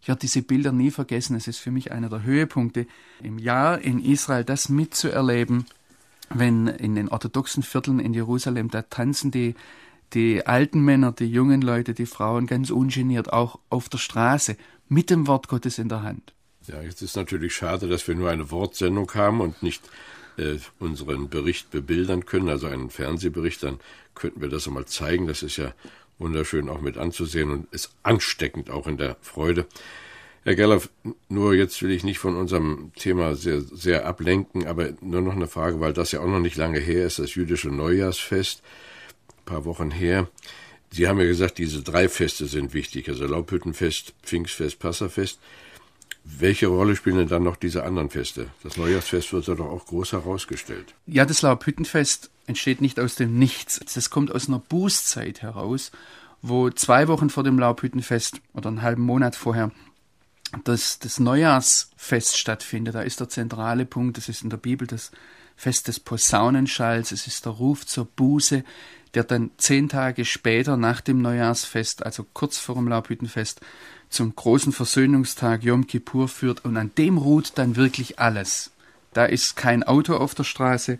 Ich 0.00 0.08
werde 0.08 0.20
diese 0.20 0.42
Bilder 0.42 0.72
nie 0.72 0.90
vergessen. 0.90 1.36
Es 1.36 1.48
ist 1.48 1.58
für 1.58 1.70
mich 1.70 1.92
einer 1.92 2.08
der 2.08 2.24
Höhepunkte 2.24 2.86
im 3.22 3.38
Jahr 3.38 3.80
in 3.80 4.04
Israel, 4.04 4.44
das 4.44 4.68
mitzuerleben, 4.68 5.66
wenn 6.30 6.66
in 6.66 6.94
den 6.94 7.08
orthodoxen 7.08 7.62
Vierteln 7.62 8.00
in 8.00 8.12
Jerusalem, 8.12 8.70
da 8.70 8.82
tanzen 8.82 9.30
die, 9.30 9.54
die 10.14 10.46
alten 10.46 10.80
Männer, 10.80 11.12
die 11.12 11.26
jungen 11.26 11.60
Leute, 11.60 11.94
die 11.94 12.06
Frauen 12.06 12.46
ganz 12.46 12.70
ungeniert, 12.70 13.32
auch 13.32 13.58
auf 13.68 13.88
der 13.88 13.98
Straße 13.98 14.56
mit 14.88 15.10
dem 15.10 15.26
Wort 15.26 15.48
Gottes 15.48 15.78
in 15.78 15.88
der 15.88 16.02
Hand. 16.02 16.32
Ja, 16.66 16.80
jetzt 16.80 17.02
ist 17.02 17.16
natürlich 17.16 17.54
schade, 17.54 17.88
dass 17.88 18.06
wir 18.08 18.14
nur 18.14 18.30
eine 18.30 18.50
Wortsendung 18.50 19.12
haben 19.14 19.40
und 19.40 19.62
nicht 19.62 19.82
äh, 20.36 20.56
unseren 20.78 21.28
Bericht 21.28 21.70
bebildern 21.70 22.24
können, 22.24 22.48
also 22.48 22.66
einen 22.66 22.90
Fernsehbericht, 22.90 23.62
dann 23.62 23.80
könnten 24.14 24.40
wir 24.40 24.48
das 24.48 24.66
einmal 24.66 24.86
zeigen. 24.86 25.26
Das 25.26 25.42
ist 25.42 25.56
ja 25.56 25.74
wunderschön 26.18 26.68
auch 26.68 26.80
mit 26.80 26.96
anzusehen 26.96 27.50
und 27.50 27.72
ist 27.72 27.94
ansteckend 28.02 28.70
auch 28.70 28.86
in 28.86 28.96
der 28.96 29.16
Freude. 29.20 29.66
Herr 30.44 30.56
Gerloff, 30.56 30.90
nur 31.28 31.54
jetzt 31.54 31.82
will 31.82 31.90
ich 31.90 32.04
nicht 32.04 32.18
von 32.18 32.36
unserem 32.36 32.92
Thema 32.96 33.34
sehr, 33.34 33.62
sehr 33.62 34.06
ablenken, 34.06 34.66
aber 34.66 34.90
nur 35.00 35.22
noch 35.22 35.34
eine 35.34 35.48
Frage, 35.48 35.80
weil 35.80 35.94
das 35.94 36.12
ja 36.12 36.20
auch 36.20 36.26
noch 36.26 36.40
nicht 36.40 36.56
lange 36.56 36.80
her 36.80 37.06
ist, 37.06 37.18
das 37.18 37.34
jüdische 37.34 37.68
Neujahrsfest, 37.68 38.62
paar 39.44 39.64
Wochen 39.64 39.90
her. 39.90 40.28
Sie 40.90 41.08
haben 41.08 41.18
ja 41.18 41.26
gesagt, 41.26 41.58
diese 41.58 41.82
drei 41.82 42.08
Feste 42.08 42.46
sind 42.46 42.72
wichtig, 42.72 43.08
also 43.08 43.26
Laubhüttenfest, 43.26 44.14
Pfingstfest, 44.22 44.78
Passafest. 44.78 45.40
Welche 46.24 46.68
Rolle 46.68 46.96
spielen 46.96 47.18
denn 47.18 47.28
dann 47.28 47.42
noch 47.42 47.56
diese 47.56 47.84
anderen 47.84 48.10
Feste? 48.10 48.46
Das 48.62 48.76
Neujahrsfest 48.76 49.32
wird 49.32 49.46
ja 49.46 49.54
doch 49.54 49.66
auch 49.66 49.84
groß 49.86 50.12
herausgestellt. 50.12 50.94
Ja, 51.06 51.26
das 51.26 51.42
Laubhüttenfest 51.42 52.30
entsteht 52.46 52.80
nicht 52.80 52.98
aus 52.98 53.14
dem 53.14 53.38
Nichts. 53.38 53.80
Das 53.92 54.08
kommt 54.08 54.32
aus 54.32 54.48
einer 54.48 54.60
Bußzeit 54.60 55.42
heraus, 55.42 55.90
wo 56.40 56.70
zwei 56.70 57.08
Wochen 57.08 57.28
vor 57.28 57.42
dem 57.42 57.58
Laubhüttenfest 57.58 58.40
oder 58.54 58.68
einen 58.68 58.82
halben 58.82 59.02
Monat 59.02 59.36
vorher 59.36 59.70
das, 60.62 60.98
das 60.98 61.18
Neujahrsfest 61.18 62.38
stattfindet. 62.38 62.94
Da 62.94 63.02
ist 63.02 63.20
der 63.20 63.28
zentrale 63.28 63.84
Punkt, 63.84 64.16
das 64.16 64.28
ist 64.28 64.42
in 64.42 64.50
der 64.50 64.56
Bibel 64.56 64.86
das 64.86 65.10
Fest 65.56 65.88
des 65.88 66.00
Posaunenschalls, 66.00 67.12
es 67.12 67.26
ist 67.26 67.44
der 67.44 67.52
Ruf 67.52 67.86
zur 67.86 68.06
Buße, 68.06 68.64
der 69.14 69.24
dann 69.24 69.50
zehn 69.56 69.88
Tage 69.88 70.24
später 70.24 70.76
nach 70.76 71.00
dem 71.00 71.22
Neujahrsfest, 71.22 72.04
also 72.04 72.26
kurz 72.32 72.58
vor 72.58 72.74
dem 72.74 72.88
Laubhüttenfest, 72.88 73.60
zum 74.10 74.34
großen 74.34 74.72
Versöhnungstag 74.72 75.62
Yom 75.62 75.86
Kippur 75.86 76.28
führt 76.28 76.64
und 76.64 76.76
an 76.76 76.90
dem 76.96 77.18
ruht 77.18 77.52
dann 77.56 77.76
wirklich 77.76 78.18
alles. 78.18 78.70
Da 79.12 79.24
ist 79.24 79.56
kein 79.56 79.82
Auto 79.82 80.16
auf 80.16 80.34
der 80.34 80.44
Straße, 80.44 80.98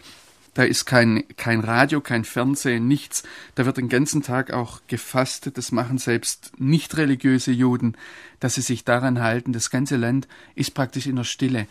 da 0.55 0.63
ist 0.63 0.85
kein, 0.85 1.25
kein 1.37 1.61
Radio, 1.61 2.01
kein 2.01 2.25
Fernsehen, 2.25 2.87
nichts. 2.87 3.25
Da 3.57 3.67
wird 3.67 3.77
den 3.77 3.89
ganzen 3.89 4.23
Tag 4.23 4.53
auch 4.53 4.81
gefastet. 4.87 5.59
Das 5.59 5.73
machen 5.73 5.99
selbst 5.99 6.53
nicht 6.59 6.97
religiöse 6.97 7.51
Juden, 7.51 7.97
dass 8.39 8.55
sie 8.55 8.61
sich 8.61 8.85
daran 8.85 9.21
halten. 9.21 9.53
Das 9.53 9.71
ganze 9.71 9.97
Land 9.97 10.29
ist 10.55 10.73
praktisch 10.73 11.09
in 11.09 11.17
der 11.17 11.25
Stille, 11.25 11.67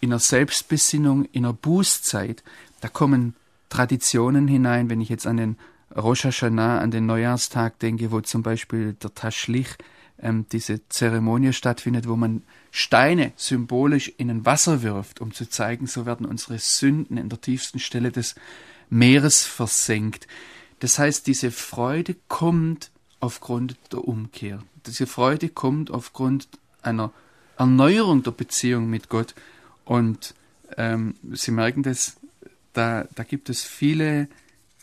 in 0.00 0.10
der 0.10 0.20
Selbstbesinnung, 0.20 1.24
in 1.32 1.42
der 1.42 1.52
Bußzeit. 1.52 2.44
Da 2.80 2.88
kommen 2.88 3.34
Traditionen 3.70 4.46
hinein, 4.46 4.88
wenn 4.88 5.00
ich 5.00 5.08
jetzt 5.08 5.26
an 5.26 5.36
den 5.36 5.56
Rosh 5.96 6.24
Hashanah, 6.24 6.80
an 6.80 6.90
den 6.90 7.06
Neujahrstag 7.06 7.78
denke, 7.78 8.10
wo 8.10 8.20
zum 8.20 8.42
Beispiel 8.42 8.94
der 8.94 9.14
Taschlich, 9.14 9.68
ähm, 10.20 10.46
diese 10.50 10.86
Zeremonie 10.88 11.52
stattfindet, 11.52 12.08
wo 12.08 12.16
man 12.16 12.42
Steine 12.70 13.32
symbolisch 13.36 14.12
in 14.18 14.30
ein 14.30 14.44
Wasser 14.44 14.82
wirft, 14.82 15.20
um 15.20 15.32
zu 15.32 15.48
zeigen, 15.48 15.86
so 15.86 16.06
werden 16.06 16.26
unsere 16.26 16.58
Sünden 16.58 17.16
in 17.16 17.28
der 17.28 17.40
tiefsten 17.40 17.78
Stelle 17.78 18.12
des 18.12 18.34
Meeres 18.90 19.44
versenkt. 19.44 20.26
Das 20.80 20.98
heißt, 20.98 21.26
diese 21.26 21.50
Freude 21.50 22.16
kommt 22.28 22.90
aufgrund 23.20 23.76
der 23.92 24.06
Umkehr. 24.06 24.62
Diese 24.86 25.06
Freude 25.06 25.48
kommt 25.48 25.90
aufgrund 25.90 26.48
einer 26.82 27.12
Erneuerung 27.56 28.22
der 28.22 28.30
Beziehung 28.30 28.88
mit 28.88 29.08
Gott. 29.08 29.34
Und 29.84 30.34
ähm, 30.76 31.14
Sie 31.32 31.50
merken 31.50 31.82
das, 31.82 32.16
da, 32.72 33.06
da 33.14 33.24
gibt 33.24 33.50
es 33.50 33.64
viele 33.64 34.28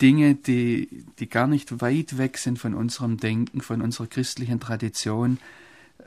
Dinge, 0.01 0.35
die, 0.35 1.05
die 1.19 1.29
gar 1.29 1.47
nicht 1.47 1.81
weit 1.81 2.17
weg 2.17 2.37
sind 2.37 2.59
von 2.59 2.73
unserem 2.73 3.17
Denken, 3.17 3.61
von 3.61 3.81
unserer 3.81 4.07
christlichen 4.07 4.59
Tradition, 4.59 5.39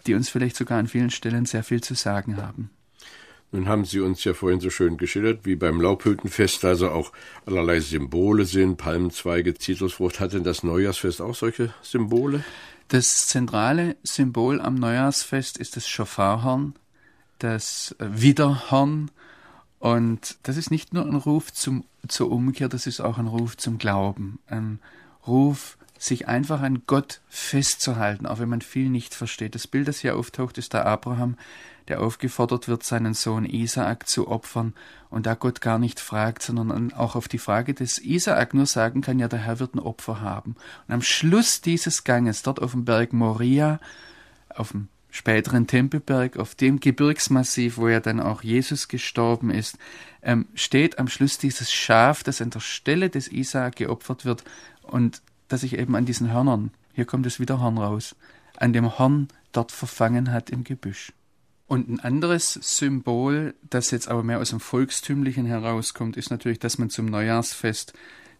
die 0.07 0.14
uns 0.14 0.29
vielleicht 0.29 0.57
sogar 0.57 0.79
an 0.79 0.88
vielen 0.88 1.11
Stellen 1.11 1.46
sehr 1.46 1.64
viel 1.64 1.83
zu 1.83 1.94
sagen 1.94 2.37
haben. 2.37 2.70
Nun 3.51 3.66
haben 3.66 3.87
Sie 3.87 4.01
uns 4.01 4.24
ja 4.24 4.35
vorhin 4.35 4.61
so 4.61 4.68
schön 4.68 4.98
geschildert, 4.98 5.46
wie 5.46 5.57
beim 5.57 5.81
Laubhüttenfest 5.81 6.66
also 6.66 6.90
auch 6.90 7.12
allerlei 7.46 7.81
Symbole 7.81 8.44
sind, 8.44 8.77
Palmenzweige, 8.77 9.55
Zitrusfrucht. 9.55 10.20
Hat 10.20 10.35
denn 10.35 10.44
das 10.44 10.62
Neujahrsfest 10.62 11.22
auch 11.22 11.35
solche 11.35 11.72
Symbole? 11.81 12.44
Das 12.88 13.27
zentrale 13.27 13.96
Symbol 14.03 14.61
am 14.61 14.74
Neujahrsfest 14.74 15.57
ist 15.57 15.77
das 15.77 15.88
Schofarhorn, 15.88 16.74
das 17.38 17.96
Widerhorn, 17.98 19.11
und 19.79 20.38
das 20.43 20.57
ist 20.57 20.71
nicht 20.71 20.93
nur 20.93 21.05
ein 21.05 21.14
Ruf 21.14 21.53
zum, 21.53 21.85
zur 22.07 22.31
Umkehr, 22.31 22.69
das 22.69 22.87
ist 22.87 23.01
auch 23.01 23.19
ein 23.19 23.27
Ruf 23.27 23.57
zum 23.57 23.79
Glauben. 23.79 24.38
Ein 24.47 24.81
Ruf, 25.27 25.79
sich 25.99 26.29
einfach 26.29 26.62
an 26.62 26.83
Gott 26.87 27.21
festzuhalten, 27.29 28.27
auch 28.27 28.38
wenn 28.38 28.49
man 28.49 28.61
viel 28.61 28.88
nicht 28.88 29.14
versteht. 29.14 29.55
Das 29.55 29.67
Bild, 29.67 29.88
das 29.88 29.99
hier 29.99 30.17
auftaucht, 30.17 30.57
ist 30.59 30.73
der 30.73 30.87
Abraham, 30.87 31.37
der 31.88 32.01
aufgefordert 32.01 32.69
wird, 32.69 32.85
seinen 32.85 33.14
Sohn 33.14 33.45
Isaak 33.45 34.07
zu 34.09 34.29
opfern 34.29 34.75
und 35.11 35.27
da 35.27 35.35
Gott 35.35 35.61
gar 35.61 35.79
nicht 35.79 36.01
fragt, 36.01 36.43
sondern 36.43 36.93
auch 36.93 37.17
auf 37.17 37.29
die 37.29 37.38
Frage 37.38 37.75
des 37.75 37.99
Isaak 37.99 38.55
nur 38.55 38.67
sagen 38.67 39.01
kann, 39.01 39.19
ja, 39.19 39.27
der 39.27 39.41
Herr 39.41 39.59
wird 39.59 39.75
ein 39.75 39.81
Opfer 39.81 40.21
haben. 40.21 40.55
Und 40.87 40.95
am 40.95 41.03
Schluss 41.03 41.61
dieses 41.61 42.05
Ganges, 42.05 42.43
dort 42.43 42.62
auf 42.62 42.73
dem 42.73 42.85
Berg 42.85 43.12
Moria, 43.12 43.81
auf 44.55 44.73
dem 44.73 44.88
späteren 45.11 45.66
Tempelberg, 45.66 46.37
auf 46.37 46.55
dem 46.55 46.81
Gebirgsmassiv, 46.81 47.79
wo 47.79 47.88
ja 47.88 48.01
dann 48.01 48.21
auch 48.21 48.42
Jesus 48.42 48.88
gestorben 48.88 49.51
ist, 49.51 49.79
ähm, 50.23 50.47
steht 50.55 50.99
am 50.99 51.09
Schluss 51.09 51.38
dieses 51.38 51.73
Schaf, 51.73 52.23
das 52.23 52.42
an 52.42 52.51
der 52.51 52.61
Stelle 52.61 53.11
des 53.11 53.29
Isaak 53.29 53.77
geopfert 53.77 54.25
wird 54.25 54.44
und 54.83 55.23
das 55.49 55.62
sich 55.62 55.79
eben 55.79 55.97
an 55.97 56.07
diesen 56.07 56.33
Hörnern, 56.33 56.71
hier 56.92 57.07
kommt 57.07 57.27
das 57.27 57.40
Widerhorn 57.40 57.79
raus, 57.79 58.16
an 58.57 58.73
dem 58.73 58.99
Horn 58.99 59.29
dort 59.53 59.73
verfangen 59.73 60.31
hat 60.31 60.51
im 60.51 60.64
Gebüsch. 60.64 61.12
Und 61.66 61.88
ein 61.88 62.01
anderes 62.01 62.55
Symbol, 62.55 63.55
das 63.68 63.90
jetzt 63.90 64.09
aber 64.09 64.23
mehr 64.23 64.40
aus 64.40 64.51
dem 64.51 64.61
Volkstümlichen 64.61 65.44
herauskommt, 65.44 66.16
ist 66.16 66.31
natürlich, 66.31 66.59
dass 66.59 66.79
man 66.79 66.88
zum 66.88 67.07
Neujahrsfest 67.07 67.92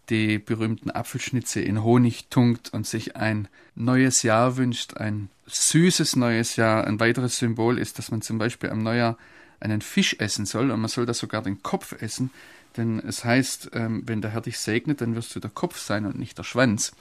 die 0.09 0.39
berühmten 0.39 0.91
Apfelschnitze 0.91 1.61
in 1.61 1.83
Honig 1.83 2.27
tunkt 2.29 2.73
und 2.73 2.87
sich 2.87 3.15
ein 3.15 3.47
neues 3.75 4.23
Jahr 4.23 4.57
wünscht, 4.57 4.97
ein 4.97 5.29
süßes 5.47 6.15
neues 6.15 6.55
Jahr. 6.55 6.85
Ein 6.85 6.99
weiteres 6.99 7.37
Symbol 7.37 7.77
ist, 7.77 7.97
dass 7.97 8.11
man 8.11 8.21
zum 8.21 8.37
Beispiel 8.37 8.69
am 8.69 8.83
Neujahr 8.83 9.17
einen 9.59 9.81
Fisch 9.81 10.15
essen 10.19 10.45
soll 10.45 10.71
und 10.71 10.79
man 10.79 10.89
soll 10.89 11.05
da 11.05 11.13
sogar 11.13 11.41
den 11.41 11.61
Kopf 11.61 12.01
essen, 12.01 12.31
denn 12.77 12.99
es 12.99 13.25
heißt, 13.25 13.71
ähm, 13.73 14.03
wenn 14.05 14.21
der 14.21 14.31
Herr 14.31 14.41
dich 14.41 14.59
segnet, 14.59 15.01
dann 15.01 15.15
wirst 15.15 15.35
du 15.35 15.39
der 15.39 15.49
Kopf 15.49 15.77
sein 15.79 16.05
und 16.05 16.17
nicht 16.17 16.37
der 16.37 16.43
Schwanz. 16.43 16.93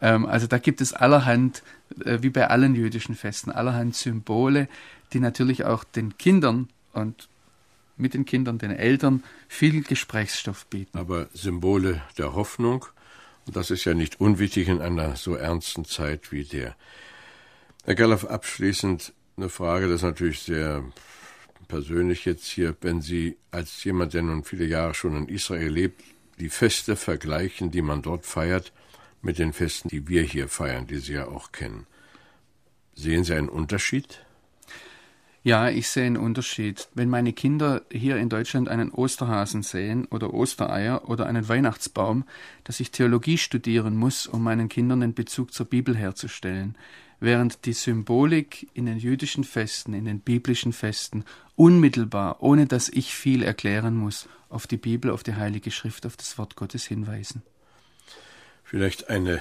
Ähm, 0.00 0.26
also 0.26 0.46
da 0.46 0.58
gibt 0.58 0.80
es 0.80 0.92
allerhand, 0.92 1.62
äh, 2.04 2.18
wie 2.22 2.30
bei 2.30 2.48
allen 2.48 2.74
jüdischen 2.74 3.14
Festen, 3.14 3.50
allerhand 3.50 3.94
Symbole, 3.94 4.68
die 5.12 5.20
natürlich 5.20 5.64
auch 5.64 5.84
den 5.84 6.16
Kindern 6.18 6.68
und 6.92 7.28
mit 7.98 8.14
den 8.14 8.24
Kindern, 8.24 8.58
den 8.58 8.70
Eltern 8.70 9.22
viel 9.48 9.82
Gesprächsstoff 9.82 10.66
bieten. 10.66 10.96
Aber 10.96 11.28
Symbole 11.32 12.02
der 12.16 12.34
Hoffnung, 12.34 12.86
und 13.46 13.56
das 13.56 13.70
ist 13.70 13.84
ja 13.84 13.94
nicht 13.94 14.20
unwichtig 14.20 14.68
in 14.68 14.80
einer 14.80 15.16
so 15.16 15.34
ernsten 15.34 15.84
Zeit 15.84 16.32
wie 16.32 16.44
der. 16.44 16.76
Herr 17.84 17.94
Gerloff, 17.94 18.24
abschließend 18.24 19.12
eine 19.36 19.48
Frage, 19.48 19.86
das 19.86 19.96
ist 19.96 20.02
natürlich 20.02 20.40
sehr 20.40 20.84
persönlich 21.68 22.24
jetzt 22.24 22.46
hier, 22.46 22.76
wenn 22.80 23.00
Sie 23.00 23.36
als 23.50 23.84
jemand, 23.84 24.14
der 24.14 24.22
nun 24.22 24.44
viele 24.44 24.64
Jahre 24.64 24.94
schon 24.94 25.16
in 25.16 25.28
Israel 25.28 25.68
lebt, 25.68 26.02
die 26.40 26.48
Feste 26.48 26.96
vergleichen, 26.96 27.70
die 27.70 27.82
man 27.82 28.02
dort 28.02 28.26
feiert, 28.26 28.72
mit 29.22 29.38
den 29.38 29.52
Festen, 29.52 29.88
die 29.88 30.08
wir 30.08 30.22
hier 30.22 30.48
feiern, 30.48 30.86
die 30.86 30.98
Sie 30.98 31.14
ja 31.14 31.26
auch 31.26 31.52
kennen. 31.52 31.86
Sehen 32.94 33.24
Sie 33.24 33.34
einen 33.34 33.48
Unterschied? 33.48 34.24
Ja, 35.48 35.70
ich 35.70 35.88
sehe 35.88 36.04
einen 36.04 36.18
Unterschied. 36.18 36.88
Wenn 36.92 37.08
meine 37.08 37.32
Kinder 37.32 37.80
hier 37.90 38.18
in 38.18 38.28
Deutschland 38.28 38.68
einen 38.68 38.90
Osterhasen 38.90 39.62
sehen 39.62 40.04
oder 40.10 40.34
Ostereier 40.34 41.08
oder 41.08 41.24
einen 41.24 41.48
Weihnachtsbaum, 41.48 42.24
dass 42.64 42.80
ich 42.80 42.90
Theologie 42.90 43.38
studieren 43.38 43.96
muss, 43.96 44.26
um 44.26 44.42
meinen 44.42 44.68
Kindern 44.68 45.00
den 45.00 45.14
Bezug 45.14 45.54
zur 45.54 45.64
Bibel 45.64 45.96
herzustellen, 45.96 46.76
während 47.18 47.64
die 47.64 47.72
Symbolik 47.72 48.68
in 48.74 48.84
den 48.84 48.98
jüdischen 48.98 49.42
Festen, 49.42 49.94
in 49.94 50.04
den 50.04 50.20
biblischen 50.20 50.74
Festen 50.74 51.24
unmittelbar, 51.56 52.42
ohne 52.42 52.66
dass 52.66 52.90
ich 52.90 53.14
viel 53.14 53.42
erklären 53.42 53.96
muss, 53.96 54.28
auf 54.50 54.66
die 54.66 54.76
Bibel, 54.76 55.10
auf 55.10 55.22
die 55.22 55.36
Heilige 55.36 55.70
Schrift, 55.70 56.04
auf 56.04 56.18
das 56.18 56.36
Wort 56.36 56.56
Gottes 56.56 56.84
hinweisen. 56.84 57.40
Vielleicht 58.64 59.08
eine 59.08 59.40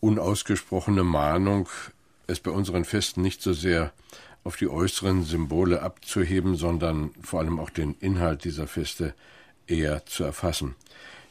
unausgesprochene 0.00 1.02
Mahnung, 1.02 1.70
es 2.26 2.40
bei 2.40 2.50
unseren 2.50 2.84
Festen 2.84 3.22
nicht 3.22 3.40
so 3.40 3.54
sehr 3.54 3.94
auf 4.44 4.56
die 4.56 4.68
äußeren 4.68 5.24
Symbole 5.24 5.82
abzuheben, 5.82 6.54
sondern 6.54 7.10
vor 7.22 7.40
allem 7.40 7.58
auch 7.58 7.70
den 7.70 7.94
Inhalt 8.00 8.44
dieser 8.44 8.66
Feste 8.66 9.14
eher 9.66 10.04
zu 10.06 10.22
erfassen. 10.22 10.74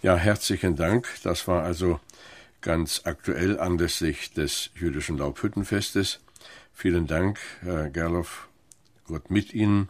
Ja, 0.02 0.17
herzlichen 0.17 0.76
Dank. 0.76 1.08
Das 1.23 1.47
war 1.47 1.63
also 1.63 1.99
ganz 2.62 3.02
aktuell 3.06 3.60
anlässlich 3.60 4.34
des 4.34 4.71
jüdischen 4.76 5.17
Laubhüttenfestes. 5.17 6.19
Vielen 6.73 7.08
Dank, 7.08 7.39
Herr 7.62 7.89
Gerloff. 7.89 8.49
Gott 9.06 9.30
mit 9.30 9.54
Ihnen 9.54 9.89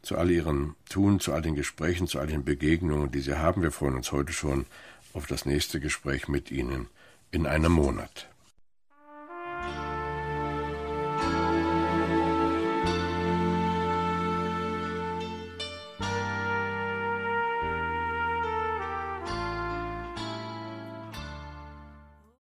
zu 0.00 0.16
all 0.16 0.30
Ihrem 0.30 0.74
Tun, 0.88 1.20
zu 1.20 1.32
all 1.34 1.42
den 1.42 1.54
Gesprächen, 1.54 2.06
zu 2.06 2.18
all 2.18 2.28
den 2.28 2.44
Begegnungen, 2.44 3.10
die 3.10 3.20
Sie 3.20 3.36
haben. 3.36 3.62
Wir 3.62 3.72
freuen 3.72 3.96
uns 3.96 4.10
heute 4.10 4.32
schon 4.32 4.64
auf 5.12 5.26
das 5.26 5.44
nächste 5.44 5.80
Gespräch 5.80 6.28
mit 6.28 6.50
Ihnen 6.50 6.88
in 7.30 7.46
einem 7.46 7.72
Monat. 7.72 8.28